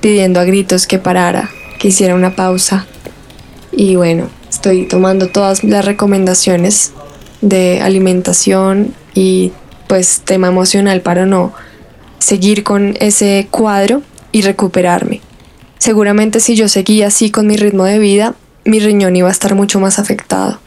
pidiendo 0.00 0.40
a 0.40 0.44
gritos 0.44 0.86
que 0.86 0.98
parara, 0.98 1.50
que 1.78 1.88
hiciera 1.88 2.14
una 2.14 2.34
pausa. 2.36 2.86
Y 3.72 3.96
bueno, 3.96 4.28
estoy 4.48 4.86
tomando 4.86 5.28
todas 5.28 5.64
las 5.64 5.84
recomendaciones 5.84 6.92
de 7.40 7.80
alimentación 7.80 8.94
y 9.14 9.52
pues 9.86 10.22
tema 10.24 10.48
emocional 10.48 11.00
para 11.00 11.26
no 11.26 11.52
seguir 12.18 12.64
con 12.64 12.96
ese 13.00 13.48
cuadro 13.50 14.02
y 14.32 14.42
recuperarme. 14.42 15.20
Seguramente 15.78 16.40
si 16.40 16.56
yo 16.56 16.68
seguía 16.68 17.06
así 17.06 17.30
con 17.30 17.46
mi 17.46 17.56
ritmo 17.56 17.84
de 17.84 17.98
vida, 17.98 18.34
mi 18.64 18.80
riñón 18.80 19.16
iba 19.16 19.28
a 19.28 19.32
estar 19.32 19.54
mucho 19.54 19.80
más 19.80 19.98
afectado. 19.98 20.60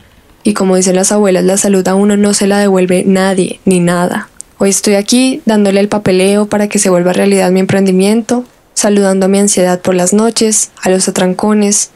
Y 0.43 0.53
como 0.53 0.75
dicen 0.75 0.95
las 0.95 1.11
abuelas, 1.11 1.43
la 1.43 1.57
salud 1.57 1.87
a 1.87 1.93
uno 1.93 2.17
no 2.17 2.33
se 2.33 2.47
la 2.47 2.57
devuelve 2.57 3.03
nadie 3.05 3.59
ni 3.65 3.79
nada. 3.79 4.29
Hoy 4.57 4.69
estoy 4.69 4.95
aquí 4.95 5.41
dándole 5.45 5.79
el 5.79 5.87
papeleo 5.87 6.47
para 6.47 6.67
que 6.67 6.79
se 6.79 6.89
vuelva 6.89 7.13
realidad 7.13 7.51
mi 7.51 7.59
emprendimiento 7.59 8.45
saludando 8.73 9.25
a 9.25 9.29
mi 9.29 9.39
ansiedad 9.39 9.81
por 9.81 9.95
las 9.95 10.13
noches, 10.13 10.71
a 10.81 10.89
los 10.89 11.07
atrancones, 11.07 11.91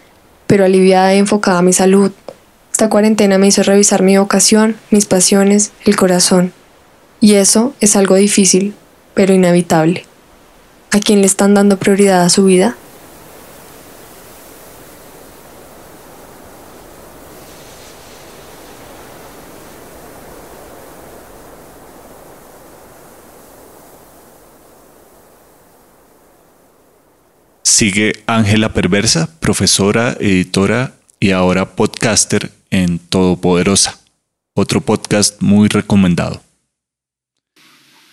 pero 0.47 0.65
aliviada 0.65 1.13
y 1.15 1.19
enfocada 1.19 1.59
a 1.59 1.63
mi 1.63 1.73
salud. 1.73 2.11
Esta 2.71 2.89
cuarentena 2.89 3.37
me 3.37 3.47
hizo 3.47 3.63
revisar 3.63 4.01
mi 4.01 4.17
vocación, 4.17 4.75
mis 4.91 5.05
pasiones, 5.05 5.71
el 5.85 5.95
corazón. 5.95 6.53
Y 7.21 7.35
eso 7.35 7.73
es 7.79 7.95
algo 7.95 8.15
difícil, 8.15 8.75
pero 9.13 9.33
inevitable. 9.33 10.05
¿A 10.91 10.99
quién 10.99 11.21
le 11.21 11.27
están 11.27 11.53
dando 11.53 11.77
prioridad 11.77 12.23
a 12.23 12.29
su 12.29 12.45
vida? 12.45 12.75
Sigue 27.77 28.23
Ángela 28.25 28.71
Perversa, 28.71 29.37
profesora, 29.41 30.15
editora 30.21 30.95
y 31.19 31.31
ahora 31.31 31.75
podcaster 31.75 32.49
en 32.71 32.99
Todopoderosa, 32.99 33.99
otro 34.53 34.79
podcast 34.79 35.41
muy 35.41 35.67
recomendado. 35.67 36.41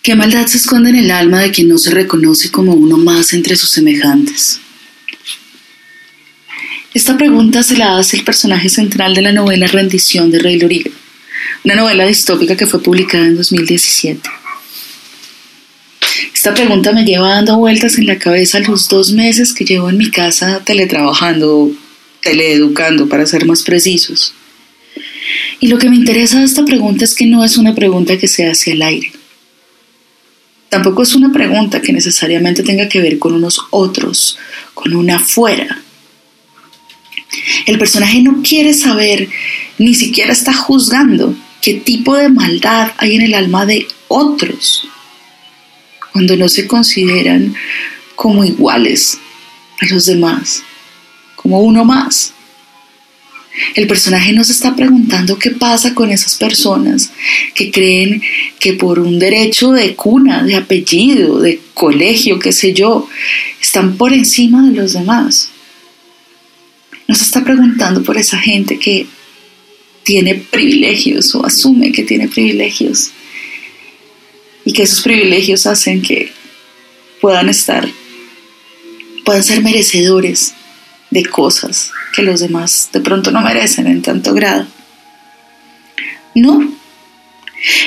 ¿Qué 0.01 0.15
maldad 0.15 0.47
se 0.47 0.57
esconde 0.57 0.89
en 0.89 0.97
el 0.97 1.11
alma 1.11 1.39
de 1.39 1.51
quien 1.51 1.69
no 1.69 1.77
se 1.77 1.91
reconoce 1.91 2.51
como 2.51 2.73
uno 2.73 2.97
más 2.97 3.31
entre 3.31 3.55
sus 3.55 3.69
semejantes? 3.69 4.59
Esta 6.93 7.17
pregunta 7.17 7.63
se 7.63 7.77
la 7.77 7.97
hace 7.97 8.17
el 8.17 8.25
personaje 8.25 8.67
central 8.67 9.15
de 9.15 9.21
la 9.21 9.31
novela 9.31 9.67
Rendición 9.67 10.29
de 10.29 10.39
Rey 10.39 10.59
Loriga, 10.59 10.91
una 11.63 11.75
novela 11.75 12.05
distópica 12.05 12.57
que 12.57 12.67
fue 12.67 12.83
publicada 12.83 13.27
en 13.27 13.37
2017. 13.37 14.29
Esta 16.43 16.55
pregunta 16.55 16.91
me 16.91 17.05
lleva 17.05 17.29
dando 17.29 17.57
vueltas 17.57 17.97
en 17.97 18.05
la 18.05 18.19
cabeza 18.19 18.59
los 18.59 18.89
dos 18.89 19.13
meses 19.13 19.53
que 19.53 19.63
llevo 19.63 19.89
en 19.89 19.97
mi 19.97 20.11
casa 20.11 20.61
teletrabajando, 20.65 21.71
teleeducando, 22.21 23.07
para 23.07 23.25
ser 23.25 23.45
más 23.45 23.63
precisos. 23.63 24.33
Y 25.61 25.67
lo 25.67 25.77
que 25.77 25.89
me 25.89 25.95
interesa 25.95 26.39
de 26.39 26.43
esta 26.43 26.65
pregunta 26.65 27.05
es 27.05 27.15
que 27.15 27.27
no 27.27 27.45
es 27.45 27.55
una 27.55 27.73
pregunta 27.73 28.17
que 28.17 28.27
se 28.27 28.45
hace 28.45 28.73
al 28.73 28.81
aire. 28.81 29.13
Tampoco 30.67 31.03
es 31.03 31.15
una 31.15 31.31
pregunta 31.31 31.81
que 31.81 31.93
necesariamente 31.93 32.61
tenga 32.61 32.89
que 32.89 32.99
ver 32.99 33.19
con 33.19 33.31
unos 33.31 33.61
otros, 33.69 34.37
con 34.73 34.93
una 34.93 35.15
afuera. 35.15 35.81
El 37.65 37.79
personaje 37.79 38.21
no 38.21 38.43
quiere 38.43 38.73
saber, 38.73 39.29
ni 39.77 39.93
siquiera 39.93 40.33
está 40.33 40.51
juzgando 40.53 41.37
qué 41.61 41.75
tipo 41.75 42.17
de 42.17 42.27
maldad 42.27 42.91
hay 42.97 43.15
en 43.15 43.21
el 43.21 43.33
alma 43.33 43.65
de 43.65 43.87
otros 44.09 44.89
cuando 46.13 46.37
no 46.37 46.47
se 46.47 46.67
consideran 46.67 47.55
como 48.15 48.45
iguales 48.45 49.17
a 49.81 49.87
los 49.87 50.05
demás, 50.05 50.63
como 51.35 51.59
uno 51.61 51.83
más. 51.83 52.33
El 53.75 53.87
personaje 53.87 54.31
nos 54.31 54.49
está 54.49 54.75
preguntando 54.75 55.37
qué 55.37 55.51
pasa 55.51 55.93
con 55.93 56.11
esas 56.11 56.35
personas 56.35 57.11
que 57.53 57.71
creen 57.71 58.21
que 58.59 58.73
por 58.73 58.99
un 58.99 59.19
derecho 59.19 59.71
de 59.71 59.95
cuna, 59.95 60.43
de 60.43 60.55
apellido, 60.55 61.39
de 61.39 61.59
colegio, 61.73 62.39
qué 62.39 62.51
sé 62.51 62.73
yo, 62.73 63.07
están 63.61 63.97
por 63.97 64.13
encima 64.13 64.67
de 64.67 64.75
los 64.75 64.93
demás. 64.93 65.49
no 67.07 67.15
se 67.15 67.23
está 67.23 67.43
preguntando 67.43 68.01
por 68.03 68.17
esa 68.17 68.37
gente 68.37 68.79
que 68.79 69.07
tiene 70.03 70.35
privilegios 70.35 71.33
o 71.35 71.45
asume 71.45 71.91
que 71.91 72.03
tiene 72.03 72.27
privilegios 72.27 73.11
y 74.65 74.73
que 74.73 74.83
esos 74.83 75.01
privilegios 75.01 75.65
hacen 75.65 76.01
que 76.01 76.31
puedan 77.21 77.49
estar, 77.49 77.87
puedan 79.25 79.43
ser 79.43 79.61
merecedores 79.61 80.53
de 81.09 81.25
cosas 81.25 81.91
que 82.13 82.21
los 82.21 82.39
demás 82.39 82.89
de 82.91 82.99
pronto 82.99 83.31
no 83.31 83.41
merecen 83.41 83.87
en 83.87 84.01
tanto 84.01 84.33
grado. 84.33 84.67
No, 86.35 86.73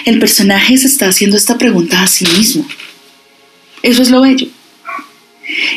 el 0.05 0.19
personaje 0.19 0.77
se 0.79 0.87
está 0.87 1.09
haciendo 1.09 1.37
esta 1.37 1.59
pregunta 1.59 2.03
a 2.03 2.07
sí 2.07 2.27
mismo. 2.37 2.67
Eso 3.83 4.03
es 4.03 4.11
lo 4.11 4.21
bello. 4.21 4.49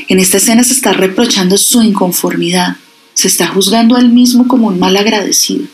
En 0.08 0.20
esta 0.20 0.38
escena 0.38 0.64
se 0.64 0.74
está 0.74 0.94
reprochando 0.94 1.58
su 1.58 1.82
inconformidad, 1.82 2.78
se 3.14 3.28
está 3.28 3.48
juzgando 3.48 3.96
a 3.96 4.00
él 4.00 4.10
mismo 4.10 4.48
como 4.48 4.68
un 4.68 4.80
mal 4.80 4.96
agradecido. 4.98 5.66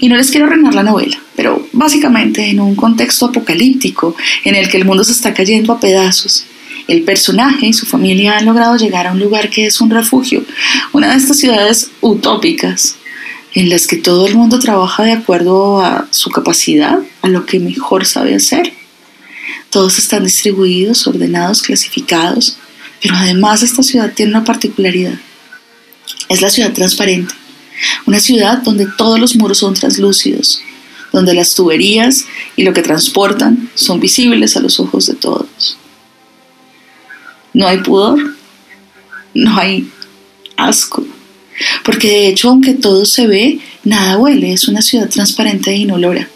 Y 0.00 0.08
no 0.08 0.16
les 0.16 0.30
quiero 0.30 0.46
arruinar 0.46 0.74
la 0.74 0.82
novela, 0.82 1.18
pero 1.36 1.66
básicamente 1.72 2.48
en 2.48 2.60
un 2.60 2.74
contexto 2.74 3.26
apocalíptico 3.26 4.16
en 4.44 4.54
el 4.54 4.68
que 4.68 4.78
el 4.78 4.84
mundo 4.84 5.04
se 5.04 5.12
está 5.12 5.34
cayendo 5.34 5.72
a 5.72 5.80
pedazos, 5.80 6.44
el 6.88 7.02
personaje 7.02 7.66
y 7.66 7.72
su 7.74 7.84
familia 7.84 8.38
han 8.38 8.46
logrado 8.46 8.76
llegar 8.76 9.06
a 9.06 9.12
un 9.12 9.20
lugar 9.20 9.50
que 9.50 9.66
es 9.66 9.80
un 9.80 9.90
refugio, 9.90 10.42
una 10.92 11.10
de 11.10 11.18
estas 11.18 11.38
ciudades 11.38 11.90
utópicas 12.00 12.96
en 13.54 13.68
las 13.68 13.86
que 13.86 13.96
todo 13.96 14.26
el 14.26 14.34
mundo 14.34 14.58
trabaja 14.58 15.02
de 15.04 15.12
acuerdo 15.12 15.80
a 15.80 16.08
su 16.10 16.30
capacidad, 16.30 16.98
a 17.22 17.28
lo 17.28 17.44
que 17.44 17.60
mejor 17.60 18.06
sabe 18.06 18.34
hacer. 18.34 18.72
Todos 19.70 19.98
están 19.98 20.24
distribuidos, 20.24 21.06
ordenados, 21.06 21.62
clasificados, 21.62 22.56
pero 23.02 23.16
además 23.16 23.62
esta 23.62 23.82
ciudad 23.82 24.12
tiene 24.14 24.32
una 24.32 24.44
particularidad. 24.44 25.18
Es 26.28 26.40
la 26.40 26.50
ciudad 26.50 26.72
transparente, 26.72 27.34
una 28.06 28.20
ciudad 28.20 28.62
donde 28.62 28.86
todos 28.86 29.18
los 29.18 29.36
muros 29.36 29.58
son 29.58 29.74
translúcidos, 29.74 30.60
donde 31.12 31.34
las 31.34 31.54
tuberías 31.54 32.26
y 32.56 32.62
lo 32.62 32.72
que 32.72 32.82
transportan 32.82 33.70
son 33.74 34.00
visibles 34.00 34.56
a 34.56 34.60
los 34.60 34.80
ojos 34.80 35.06
de 35.06 35.14
todos. 35.14 35.78
No 37.52 37.66
hay 37.66 37.78
pudor, 37.78 38.36
no 39.34 39.56
hay 39.56 39.90
asco, 40.56 41.06
porque 41.84 42.08
de 42.08 42.28
hecho 42.28 42.50
aunque 42.50 42.74
todo 42.74 43.04
se 43.04 43.26
ve, 43.26 43.60
nada 43.84 44.18
huele, 44.18 44.52
es 44.52 44.68
una 44.68 44.82
ciudad 44.82 45.08
transparente 45.08 45.70
e 45.70 45.76
inolora. 45.76 46.28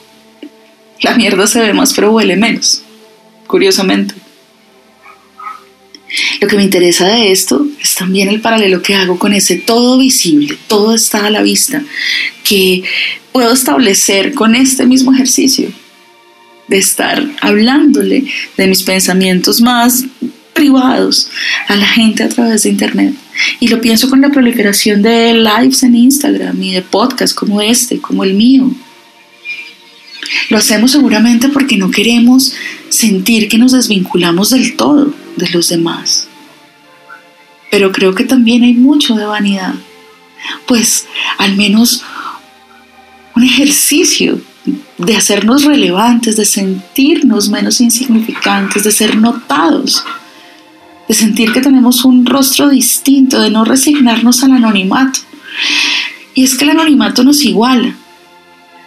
La 1.00 1.16
mierda 1.16 1.46
se 1.46 1.60
ve 1.60 1.72
más 1.72 1.92
pero 1.94 2.12
huele 2.12 2.36
menos, 2.36 2.82
curiosamente. 3.46 4.14
Lo 6.40 6.48
que 6.48 6.56
me 6.56 6.64
interesa 6.64 7.06
de 7.06 7.32
esto 7.32 7.66
es 7.82 7.94
también 7.96 8.28
el 8.28 8.40
paralelo 8.40 8.80
que 8.80 8.94
hago 8.94 9.18
con 9.18 9.32
ese 9.32 9.56
todo 9.56 9.98
visible, 9.98 10.56
todo 10.68 10.94
está 10.94 11.26
a 11.26 11.30
la 11.30 11.42
vista, 11.42 11.82
que 12.44 12.84
puedo 13.32 13.52
establecer 13.52 14.34
con 14.34 14.54
este 14.54 14.86
mismo 14.86 15.12
ejercicio, 15.12 15.70
de 16.68 16.78
estar 16.78 17.26
hablándole 17.40 18.24
de 18.56 18.66
mis 18.66 18.82
pensamientos 18.84 19.60
más 19.60 20.04
privados 20.54 21.28
a 21.68 21.76
la 21.76 21.86
gente 21.86 22.22
a 22.22 22.28
través 22.28 22.62
de 22.62 22.70
Internet. 22.70 23.14
Y 23.58 23.68
lo 23.68 23.80
pienso 23.80 24.08
con 24.08 24.20
la 24.20 24.30
proliferación 24.30 25.02
de 25.02 25.34
lives 25.34 25.82
en 25.82 25.96
Instagram 25.96 26.62
y 26.62 26.72
de 26.72 26.82
podcasts 26.82 27.34
como 27.34 27.60
este, 27.60 27.98
como 27.98 28.22
el 28.22 28.34
mío. 28.34 28.72
Lo 30.50 30.58
hacemos 30.58 30.92
seguramente 30.92 31.48
porque 31.48 31.76
no 31.76 31.90
queremos 31.90 32.54
sentir 32.90 33.48
que 33.48 33.58
nos 33.58 33.72
desvinculamos 33.72 34.50
del 34.50 34.76
todo 34.76 35.12
de 35.36 35.50
los 35.50 35.68
demás. 35.68 36.28
Pero 37.72 37.90
creo 37.90 38.14
que 38.14 38.24
también 38.24 38.64
hay 38.64 38.74
mucho 38.74 39.14
de 39.14 39.24
vanidad, 39.24 39.72
pues 40.66 41.06
al 41.38 41.56
menos 41.56 42.04
un 43.34 43.44
ejercicio 43.44 44.42
de 44.98 45.16
hacernos 45.16 45.64
relevantes, 45.64 46.36
de 46.36 46.44
sentirnos 46.44 47.48
menos 47.48 47.80
insignificantes, 47.80 48.84
de 48.84 48.92
ser 48.92 49.16
notados, 49.16 50.04
de 51.08 51.14
sentir 51.14 51.54
que 51.54 51.62
tenemos 51.62 52.04
un 52.04 52.26
rostro 52.26 52.68
distinto, 52.68 53.40
de 53.40 53.48
no 53.48 53.64
resignarnos 53.64 54.44
al 54.44 54.52
anonimato. 54.52 55.20
Y 56.34 56.44
es 56.44 56.56
que 56.56 56.64
el 56.64 56.72
anonimato 56.72 57.24
nos 57.24 57.42
iguala 57.42 57.94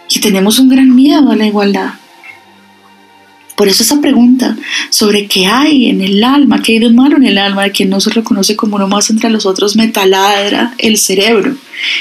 y 0.08 0.20
tenemos 0.20 0.60
un 0.60 0.68
gran 0.68 0.94
miedo 0.94 1.32
a 1.32 1.36
la 1.36 1.48
igualdad. 1.48 1.94
Por 3.56 3.68
eso 3.68 3.82
esa 3.82 4.00
pregunta 4.02 4.56
sobre 4.90 5.26
qué 5.26 5.46
hay 5.46 5.86
en 5.86 6.02
el 6.02 6.22
alma, 6.22 6.62
qué 6.62 6.72
hay 6.72 6.78
de 6.78 6.90
malo 6.90 7.16
en 7.16 7.24
el 7.24 7.38
alma 7.38 7.64
de 7.64 7.72
quien 7.72 7.88
no 7.88 8.00
se 8.00 8.10
reconoce 8.10 8.54
como 8.54 8.76
uno 8.76 8.86
más 8.86 9.08
entre 9.08 9.30
los 9.30 9.46
otros, 9.46 9.76
me 9.76 9.88
taladra 9.88 10.74
el 10.76 10.98
cerebro. 10.98 11.56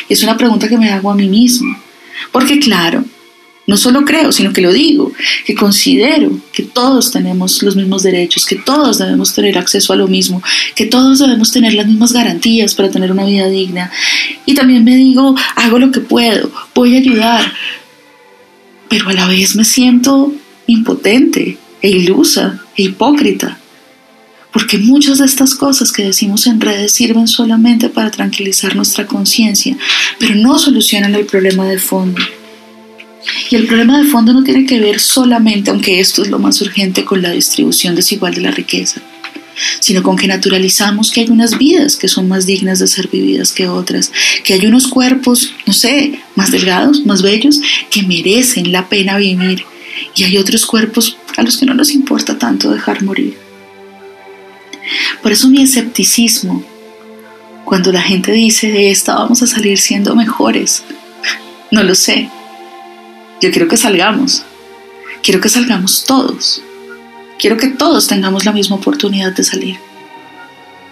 Es 0.10 0.22
una 0.22 0.36
pregunta 0.36 0.68
que 0.68 0.78
me 0.78 0.92
hago 0.92 1.10
a 1.10 1.16
mí 1.16 1.30
mismo. 1.30 1.78
Porque 2.34 2.60
claro, 2.60 3.06
no 3.68 3.78
solo 3.78 4.04
creo, 4.04 4.34
sino 4.34 4.52
que 4.52 4.62
lo 4.62 4.74
digo, 4.74 5.14
que 5.46 5.56
considero 5.56 6.38
que 6.52 6.64
todos 6.64 7.12
tenemos 7.12 7.64
los 7.64 7.78
mismos 7.78 8.04
derechos, 8.04 8.46
que 8.46 8.58
todos 8.58 9.00
debemos 9.00 9.34
tener 9.34 9.58
acceso 9.58 9.94
a 9.94 9.96
lo 9.96 10.08
mismo, 10.08 10.44
que 10.76 10.86
todos 10.86 11.20
debemos 11.20 11.52
tener 11.52 11.74
las 11.74 11.88
mismas 11.88 12.12
garantías 12.12 12.76
para 12.76 12.92
tener 12.92 13.12
una 13.14 13.26
vida 13.26 13.48
digna. 13.48 13.92
Y 14.46 14.54
también 14.56 14.84
me 14.84 14.96
digo, 14.96 15.36
hago 15.56 15.80
lo 15.80 15.92
que 15.92 16.02
puedo, 16.02 16.52
voy 16.76 16.96
a 16.96 17.00
ayudar, 17.00 17.54
pero 18.90 19.10
a 19.10 19.14
la 19.14 19.28
vez 19.28 19.56
me 19.56 19.66
siento 19.66 20.34
impotente 20.68 21.58
e 21.82 21.90
ilusa 21.90 22.60
e 22.76 22.84
hipócrita. 22.84 23.60
Porque 24.52 24.78
muchas 24.78 25.18
de 25.18 25.26
estas 25.26 25.54
cosas 25.54 25.92
que 25.92 26.06
decimos 26.06 26.48
en 26.48 26.62
redes 26.62 26.94
sirven 26.94 27.28
solamente 27.28 27.90
para 27.90 28.10
tranquilizar 28.10 28.76
nuestra 28.76 29.06
conciencia, 29.06 29.76
pero 30.18 30.36
no 30.36 30.58
solucionan 30.58 31.14
el 31.14 31.26
problema 31.26 31.66
de 31.66 31.78
fondo. 31.78 32.22
Y 33.52 33.56
el 33.56 33.68
problema 33.68 33.98
de 33.98 34.06
fondo 34.06 34.34
no 34.34 34.44
tiene 34.44 34.66
que 34.66 34.80
ver 34.80 35.00
solamente, 35.00 35.72
aunque 35.72 36.00
esto 36.00 36.22
es 36.24 36.30
lo 36.30 36.40
más 36.40 36.62
urgente, 36.62 37.04
con 37.04 37.22
la 37.22 37.32
distribución 37.32 37.96
desigual 37.96 38.34
de 38.34 38.42
la 38.42 38.52
riqueza, 38.52 39.02
sino 39.80 40.04
con 40.04 40.16
que 40.16 40.28
naturalizamos 40.28 41.12
que 41.12 41.22
hay 41.22 41.30
unas 41.30 41.58
vidas 41.58 41.98
que 41.98 42.08
son 42.08 42.28
más 42.28 42.46
dignas 42.46 42.80
de 42.80 42.88
ser 42.88 43.10
vividas 43.10 43.52
que 43.52 43.68
otras, 43.68 44.12
que 44.44 44.54
hay 44.54 44.66
unos 44.66 44.88
cuerpos, 44.88 45.52
no 45.66 45.74
sé, 45.74 46.20
más 46.36 46.52
delgados, 46.52 47.06
más 47.06 47.22
bellos, 47.22 47.60
que 47.90 48.04
merecen 48.04 48.72
la 48.72 48.88
pena 48.88 49.18
vivir 49.18 49.66
y 50.16 50.24
hay 50.24 50.38
otros 50.38 50.66
cuerpos 50.66 51.18
a 51.38 51.44
los 51.44 51.58
que 51.58 51.66
no 51.66 51.74
nos 51.74 51.92
importa 51.92 52.38
tanto 52.38 52.72
dejar 52.72 53.04
morir. 53.04 53.38
Por 55.22 55.32
eso 55.32 55.50
mi 55.50 55.62
escepticismo, 55.62 56.64
cuando 57.66 57.92
la 57.92 58.02
gente 58.02 58.32
dice 58.32 58.72
de 58.72 58.92
esta 58.92 59.16
vamos 59.16 59.42
a 59.44 59.48
salir 59.48 59.78
siendo 59.78 60.16
mejores, 60.16 60.84
no 61.72 61.84
lo 61.84 61.96
sé. 61.96 62.30
Yo 63.42 63.52
quiero 63.52 63.68
que 63.68 63.78
salgamos. 63.78 64.44
Quiero 65.22 65.42
que 65.42 65.50
salgamos 65.50 66.06
todos. 66.06 66.62
Quiero 67.38 67.58
que 67.58 67.68
todos 67.68 68.08
tengamos 68.08 68.46
la 68.46 68.54
misma 68.54 68.78
oportunidad 68.78 69.34
de 69.34 69.44
salir. 69.44 69.78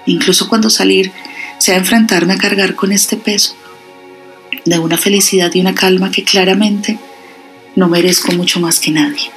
Incluso 0.05 0.49
cuando 0.49 0.69
salir 0.69 1.11
sea 1.59 1.77
enfrentarme 1.77 2.33
a 2.33 2.37
cargar 2.37 2.75
con 2.75 2.91
este 2.91 3.15
peso 3.15 3.55
de 4.65 4.79
una 4.79 4.97
felicidad 4.97 5.53
y 5.53 5.61
una 5.61 5.73
calma 5.73 6.11
que 6.11 6.23
claramente 6.23 6.99
no 7.75 7.87
merezco 7.87 8.31
mucho 8.33 8.59
más 8.59 8.79
que 8.79 8.91
nadie. 8.91 9.31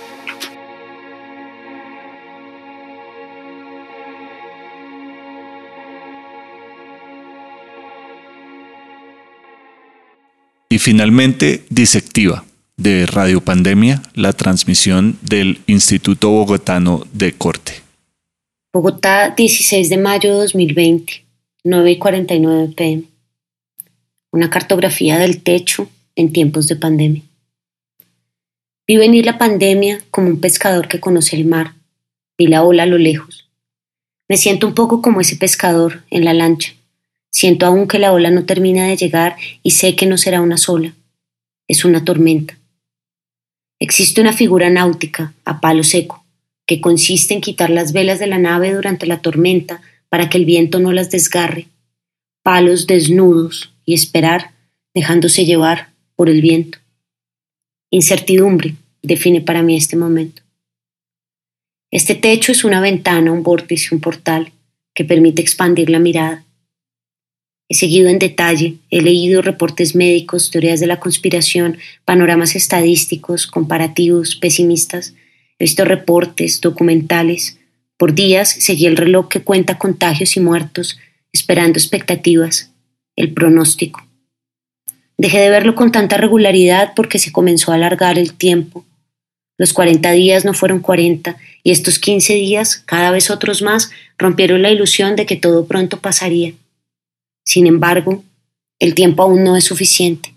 Y 10.68 10.79
finalmente, 10.79 11.64
Disectiva, 11.70 12.44
de 12.77 13.07
Radio 13.07 13.40
Pandemia, 13.40 14.03
la 14.14 14.33
transmisión 14.33 15.18
del 15.22 15.61
Instituto 15.66 16.31
Bogotano 16.31 17.07
de 17.12 17.33
Corte. 17.33 17.81
Bogotá, 18.72 19.31
16 19.35 19.88
de 19.88 19.96
mayo 19.96 20.33
de 20.33 20.40
2020, 20.40 21.25
9 21.64 21.90
y 21.92 21.99
49 21.99 22.75
pm. 22.77 23.05
Una 24.33 24.51
cartografía 24.51 25.18
del 25.18 25.42
techo 25.42 25.88
en 26.14 26.33
tiempos 26.33 26.68
de 26.68 26.77
pandemia. 26.77 27.22
Vi 28.88 28.96
venir 28.96 29.27
la 29.27 29.37
pandemia 29.37 30.01
como 30.12 30.29
un 30.29 30.40
pescador 30.40 30.87
que 30.87 31.01
conoce 31.01 31.35
el 31.35 31.44
mar. 31.44 31.75
Vi 32.38 32.46
la 32.46 32.62
ola 32.62 32.85
a 32.85 32.87
lo 32.87 32.99
lejos. 32.99 33.49
Me 34.29 34.37
siento 34.37 34.66
un 34.66 34.75
poco 34.75 35.03
como 35.03 35.20
ese 35.20 35.35
pescador 35.35 36.05
en 36.09 36.25
la 36.25 36.35
lancha. 36.35 36.72
Siento 37.31 37.66
aún 37.66 37.88
que 37.88 37.99
la 37.99 38.12
ola 38.12 38.31
no 38.31 38.44
termina 38.44 38.87
de 38.87 38.96
llegar 38.96 39.37
y 39.64 39.72
sé 39.72 39.96
que 39.96 40.07
no 40.07 40.16
será 40.16 40.40
una 40.40 40.57
sola. 40.57 40.94
Es 41.66 41.85
una 41.85 42.05
tormenta. 42.05 42.59
Existe 43.81 44.20
una 44.20 44.33
figura 44.33 44.70
náutica, 44.70 45.35
a 45.44 45.61
palo 45.61 45.83
seco, 45.83 46.25
que 46.64 46.81
consiste 46.81 47.35
en 47.35 47.40
quitar 47.40 47.70
las 47.70 47.92
velas 47.92 48.20
de 48.20 48.29
la 48.29 48.38
nave 48.38 48.72
durante 48.72 49.07
la 49.07 49.20
tormenta 49.20 49.83
para 50.09 50.31
que 50.31 50.38
el 50.38 50.44
viento 50.44 50.79
no 50.79 50.92
las 50.92 51.11
desgarre, 51.11 51.66
palos 52.42 52.87
desnudos 52.87 53.72
y 53.85 53.94
esperar 53.94 54.53
dejándose 54.94 55.44
llevar 55.44 55.90
por 56.14 56.31
el 56.31 56.40
viento. 56.40 56.79
Incertidumbre 57.97 58.75
define 59.03 59.41
para 59.41 59.63
mí 59.63 59.75
este 59.75 59.97
momento. 59.97 60.43
Este 61.91 62.15
techo 62.15 62.53
es 62.53 62.63
una 62.63 62.83
ventana, 62.83 63.33
un 63.33 63.43
vórtice, 63.43 63.95
un 63.95 64.03
portal 64.03 64.53
que 64.95 65.07
permite 65.07 65.41
expandir 65.41 65.89
la 65.89 65.99
mirada. 65.99 66.45
He 67.71 67.75
seguido 67.75 68.11
en 68.11 68.19
detalle, 68.19 68.75
he 68.91 69.01
leído 69.01 69.41
reportes 69.41 69.95
médicos, 69.95 70.51
teorías 70.51 70.79
de 70.79 70.89
la 70.89 71.01
conspiración, 71.01 71.79
panoramas 72.05 72.55
estadísticos, 72.55 73.47
comparativos, 73.47 74.37
pesimistas. 74.37 75.15
He 75.59 75.65
visto 75.65 75.87
reportes, 75.87 76.61
documentales. 76.61 77.59
Por 77.97 78.13
días 78.13 78.51
seguí 78.51 78.85
el 78.85 78.99
reloj 78.99 79.29
que 79.31 79.41
cuenta 79.41 79.79
contagios 79.79 80.37
y 80.37 80.41
muertos, 80.41 80.99
esperando 81.33 81.79
expectativas, 81.79 82.71
el 83.17 83.33
pronóstico. 83.33 84.06
Dejé 85.19 85.39
de 85.39 85.51
verlo 85.51 85.75
con 85.75 85.93
tanta 85.93 86.17
regularidad 86.17 86.93
porque 86.95 87.19
se 87.19 87.33
comenzó 87.33 87.73
a 87.73 87.77
alargar 87.77 88.19
el 88.19 88.35
tiempo. 88.35 88.85
Los 89.59 89.73
40 89.73 90.13
días 90.13 90.45
no 90.45 90.53
fueron 90.53 90.81
40 90.81 91.37
y 91.63 91.71
estos 91.71 91.99
15 91.99 92.35
días, 92.35 92.83
cada 92.85 93.11
vez 93.11 93.31
otros 93.31 93.63
más, 93.63 93.91
rompieron 94.19 94.63
la 94.63 94.71
ilusión 94.71 95.17
de 95.17 95.25
que 95.25 95.37
todo 95.37 95.67
pronto 95.67 96.01
pasaría. 96.01 96.53
Sin 97.45 97.67
embargo, 97.67 98.23
el 98.79 98.95
tiempo 98.95 99.23
aún 99.23 99.43
no 99.43 99.57
es 99.57 99.65
suficiente. 99.65 100.35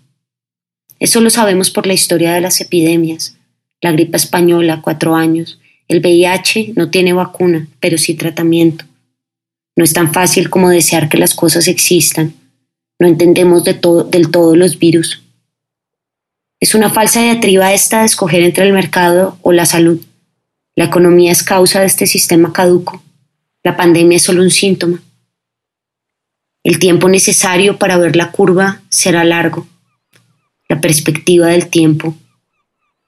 Eso 0.98 1.20
lo 1.20 1.30
sabemos 1.30 1.70
por 1.70 1.86
la 1.86 1.94
historia 1.94 2.32
de 2.32 2.40
las 2.40 2.60
epidemias. 2.60 3.36
La 3.82 3.92
gripe 3.92 4.16
española, 4.16 4.80
cuatro 4.82 5.14
años. 5.14 5.58
El 5.88 6.00
VIH 6.00 6.74
no 6.76 6.90
tiene 6.90 7.12
vacuna, 7.12 7.68
pero 7.80 7.98
sí 7.98 8.14
tratamiento. 8.14 8.84
No 9.76 9.84
es 9.84 9.92
tan 9.92 10.12
fácil 10.12 10.50
como 10.50 10.68
desear 10.68 11.08
que 11.08 11.18
las 11.18 11.34
cosas 11.34 11.68
existan. 11.68 12.34
No 13.00 13.08
entendemos 13.08 13.64
del 13.64 13.80
todo 13.80 14.54
los 14.54 14.78
virus. 14.78 15.22
Es 16.60 16.74
una 16.74 16.90
falsa 16.90 17.22
diatriba 17.22 17.72
esta 17.72 18.00
de 18.00 18.06
escoger 18.06 18.42
entre 18.42 18.66
el 18.66 18.74
mercado 18.74 19.38
o 19.40 19.52
la 19.52 19.64
salud. 19.64 20.00
La 20.76 20.84
economía 20.84 21.32
es 21.32 21.42
causa 21.42 21.80
de 21.80 21.86
este 21.86 22.06
sistema 22.06 22.52
caduco. 22.52 23.02
La 23.64 23.76
pandemia 23.76 24.16
es 24.16 24.22
solo 24.22 24.42
un 24.42 24.50
síntoma. 24.50 25.02
El 26.62 26.78
tiempo 26.78 27.08
necesario 27.08 27.78
para 27.78 27.96
ver 27.96 28.16
la 28.16 28.30
curva 28.32 28.82
será 28.90 29.24
largo. 29.24 29.66
La 30.68 30.82
perspectiva 30.82 31.46
del 31.46 31.68
tiempo, 31.68 32.14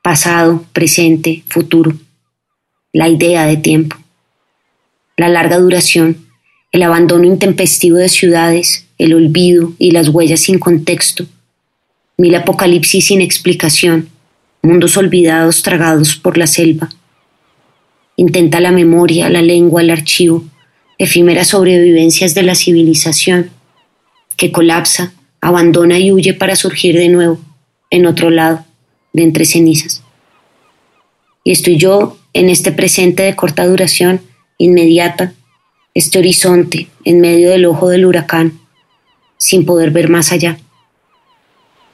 pasado, 0.02 0.64
presente, 0.72 1.44
futuro. 1.48 1.92
La 2.94 3.10
idea 3.10 3.44
de 3.44 3.58
tiempo. 3.58 3.96
La 5.18 5.28
larga 5.28 5.58
duración, 5.58 6.26
el 6.72 6.82
abandono 6.82 7.24
intempestivo 7.24 7.98
de 7.98 8.08
ciudades, 8.08 8.86
el 9.02 9.14
olvido 9.14 9.72
y 9.78 9.90
las 9.90 10.08
huellas 10.08 10.40
sin 10.40 10.60
contexto. 10.60 11.26
Mil 12.16 12.36
apocalipsis 12.36 13.06
sin 13.06 13.20
explicación, 13.20 14.08
mundos 14.62 14.96
olvidados 14.96 15.62
tragados 15.62 16.14
por 16.14 16.38
la 16.38 16.46
selva. 16.46 16.88
Intenta 18.14 18.60
la 18.60 18.70
memoria, 18.70 19.28
la 19.28 19.42
lengua, 19.42 19.82
el 19.82 19.90
archivo, 19.90 20.44
efímeras 20.98 21.48
sobrevivencias 21.48 22.34
de 22.34 22.44
la 22.44 22.54
civilización, 22.54 23.50
que 24.36 24.52
colapsa, 24.52 25.12
abandona 25.40 25.98
y 25.98 26.12
huye 26.12 26.32
para 26.32 26.54
surgir 26.54 26.96
de 26.96 27.08
nuevo, 27.08 27.40
en 27.90 28.06
otro 28.06 28.30
lado, 28.30 28.64
de 29.12 29.24
entre 29.24 29.46
cenizas. 29.46 30.04
Y 31.42 31.50
estoy 31.50 31.76
yo 31.76 32.18
en 32.34 32.50
este 32.50 32.70
presente 32.70 33.24
de 33.24 33.34
corta 33.34 33.66
duración, 33.66 34.20
inmediata, 34.58 35.34
este 35.92 36.20
horizonte 36.20 36.86
en 37.04 37.20
medio 37.20 37.50
del 37.50 37.64
ojo 37.64 37.88
del 37.88 38.06
huracán, 38.06 38.61
sin 39.42 39.66
poder 39.66 39.90
ver 39.90 40.08
más 40.08 40.30
allá. 40.30 40.56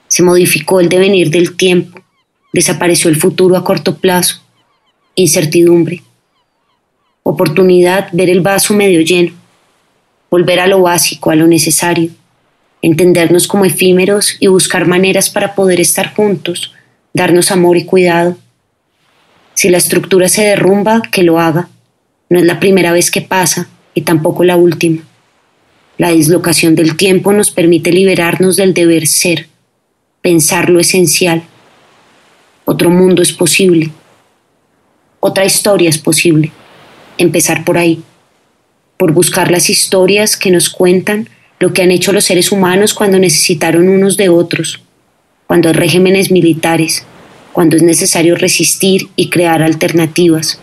Se 0.09 0.23
modificó 0.23 0.81
el 0.81 0.91
devenir 0.91 1.31
del 1.31 1.57
tiempo, 1.57 1.99
desapareció 2.53 3.09
el 3.09 3.17
futuro 3.17 3.57
a 3.57 3.65
corto 3.65 3.97
plazo, 3.97 4.43
incertidumbre, 5.15 6.03
oportunidad 7.23 8.11
ver 8.13 8.29
el 8.29 8.43
vaso 8.43 8.75
medio 8.75 9.01
lleno, 9.01 9.33
volver 10.31 10.61
a 10.61 10.67
lo 10.67 10.83
básico, 10.83 11.31
a 11.31 11.37
lo 11.37 11.47
necesario, 11.47 12.11
entendernos 12.83 13.49
como 13.49 13.65
efímeros 13.65 14.37
y 14.41 14.49
buscar 14.49 14.87
maneras 14.87 15.31
para 15.31 15.55
poder 15.55 15.81
estar 15.81 16.15
juntos, 16.15 16.75
darnos 17.15 17.51
amor 17.51 17.79
y 17.79 17.87
cuidado. 17.87 18.37
Si 19.55 19.71
la 19.71 19.79
estructura 19.79 20.29
se 20.29 20.43
derrumba, 20.43 21.01
que 21.11 21.23
lo 21.23 21.41
haga. 21.41 21.71
No 22.29 22.39
es 22.39 22.45
la 22.45 22.61
primera 22.61 22.93
vez 22.93 23.11
que 23.11 23.23
pasa 23.23 23.69
y 23.95 24.03
tampoco 24.03 24.45
la 24.45 24.57
última. 24.57 25.08
La 25.99 26.11
dislocación 26.11 26.77
del 26.77 26.97
tiempo 26.97 27.33
nos 27.33 27.51
permite 27.51 27.91
liberarnos 27.91 28.55
del 28.55 28.73
deber 28.73 29.09
ser, 29.09 29.49
pensar 30.23 30.71
lo 30.71 30.79
esencial. 30.79 31.43
Otro 32.65 32.89
mundo 32.89 33.21
es 33.21 33.33
posible. 33.33 33.91
Otra 35.19 35.45
historia 35.45 35.91
es 35.91 35.99
posible 35.99 36.53
empezar 37.19 37.65
por 37.65 37.79
ahí, 37.79 38.01
por 38.97 39.13
buscar 39.13 39.51
las 39.51 39.71
historias 39.71 40.37
que 40.37 40.53
nos 40.53 40.71
cuentan 40.71 41.29
lo 41.59 41.73
que 41.73 41.83
han 41.83 41.91
hecho 41.91 42.13
los 42.13 42.25
seres 42.25 42.53
humanos 42.53 42.95
cuando 42.95 43.19
necesitaron 43.19 43.89
unos 43.89 44.17
de 44.17 44.29
otros, 44.29 44.81
cuando 45.49 45.69
hay 45.69 45.75
regímenes 45.75 46.31
militares, 46.31 47.05
cuando 47.53 47.77
es 47.77 47.83
necesario 47.83 48.37
resistir 48.37 49.09
y 49.17 49.31
crear 49.31 49.65
alternativas. 49.65 50.61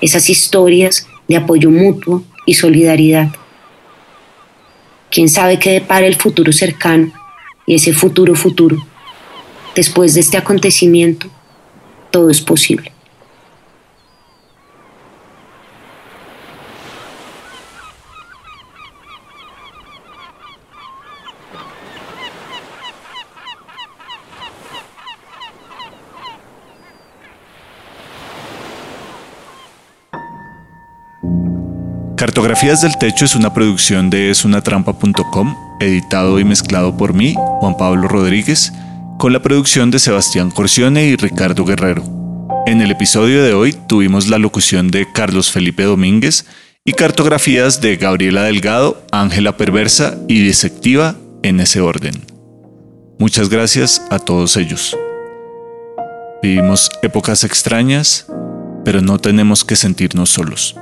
Esas 0.00 0.28
historias 0.28 1.06
de 1.28 1.36
apoyo 1.36 1.70
mutuo 1.70 2.24
y 2.46 2.54
solidaridad. 2.54 3.28
¿Quién 5.10 5.28
sabe 5.28 5.58
qué 5.58 5.72
depara 5.72 6.06
el 6.06 6.14
futuro 6.14 6.52
cercano 6.52 7.12
y 7.66 7.74
ese 7.74 7.92
futuro 7.92 8.36
futuro? 8.36 8.76
Después 9.74 10.14
de 10.14 10.20
este 10.20 10.36
acontecimiento, 10.36 11.28
todo 12.12 12.30
es 12.30 12.40
posible. 12.40 12.92
Cartografías 32.30 32.80
del 32.80 32.96
Techo 32.96 33.24
es 33.24 33.34
una 33.34 33.52
producción 33.52 34.08
de 34.08 34.30
esunatrampa.com, 34.30 35.56
editado 35.80 36.38
y 36.38 36.44
mezclado 36.44 36.96
por 36.96 37.12
mí, 37.12 37.34
Juan 37.58 37.76
Pablo 37.76 38.06
Rodríguez, 38.06 38.72
con 39.18 39.32
la 39.32 39.42
producción 39.42 39.90
de 39.90 39.98
Sebastián 39.98 40.52
Corcione 40.52 41.06
y 41.06 41.16
Ricardo 41.16 41.64
Guerrero. 41.64 42.04
En 42.68 42.82
el 42.82 42.92
episodio 42.92 43.42
de 43.42 43.52
hoy 43.52 43.72
tuvimos 43.88 44.28
la 44.28 44.38
locución 44.38 44.92
de 44.92 45.10
Carlos 45.12 45.50
Felipe 45.50 45.82
Domínguez 45.82 46.46
y 46.84 46.92
cartografías 46.92 47.80
de 47.80 47.96
Gabriela 47.96 48.44
Delgado, 48.44 49.04
Ángela 49.10 49.56
Perversa 49.56 50.16
y 50.28 50.40
Disectiva 50.40 51.16
en 51.42 51.58
ese 51.58 51.80
orden. 51.80 52.14
Muchas 53.18 53.48
gracias 53.48 54.02
a 54.08 54.20
todos 54.20 54.56
ellos. 54.56 54.96
Vivimos 56.44 56.90
épocas 57.02 57.42
extrañas, 57.42 58.28
pero 58.84 59.00
no 59.00 59.18
tenemos 59.18 59.64
que 59.64 59.74
sentirnos 59.74 60.30
solos. 60.30 60.76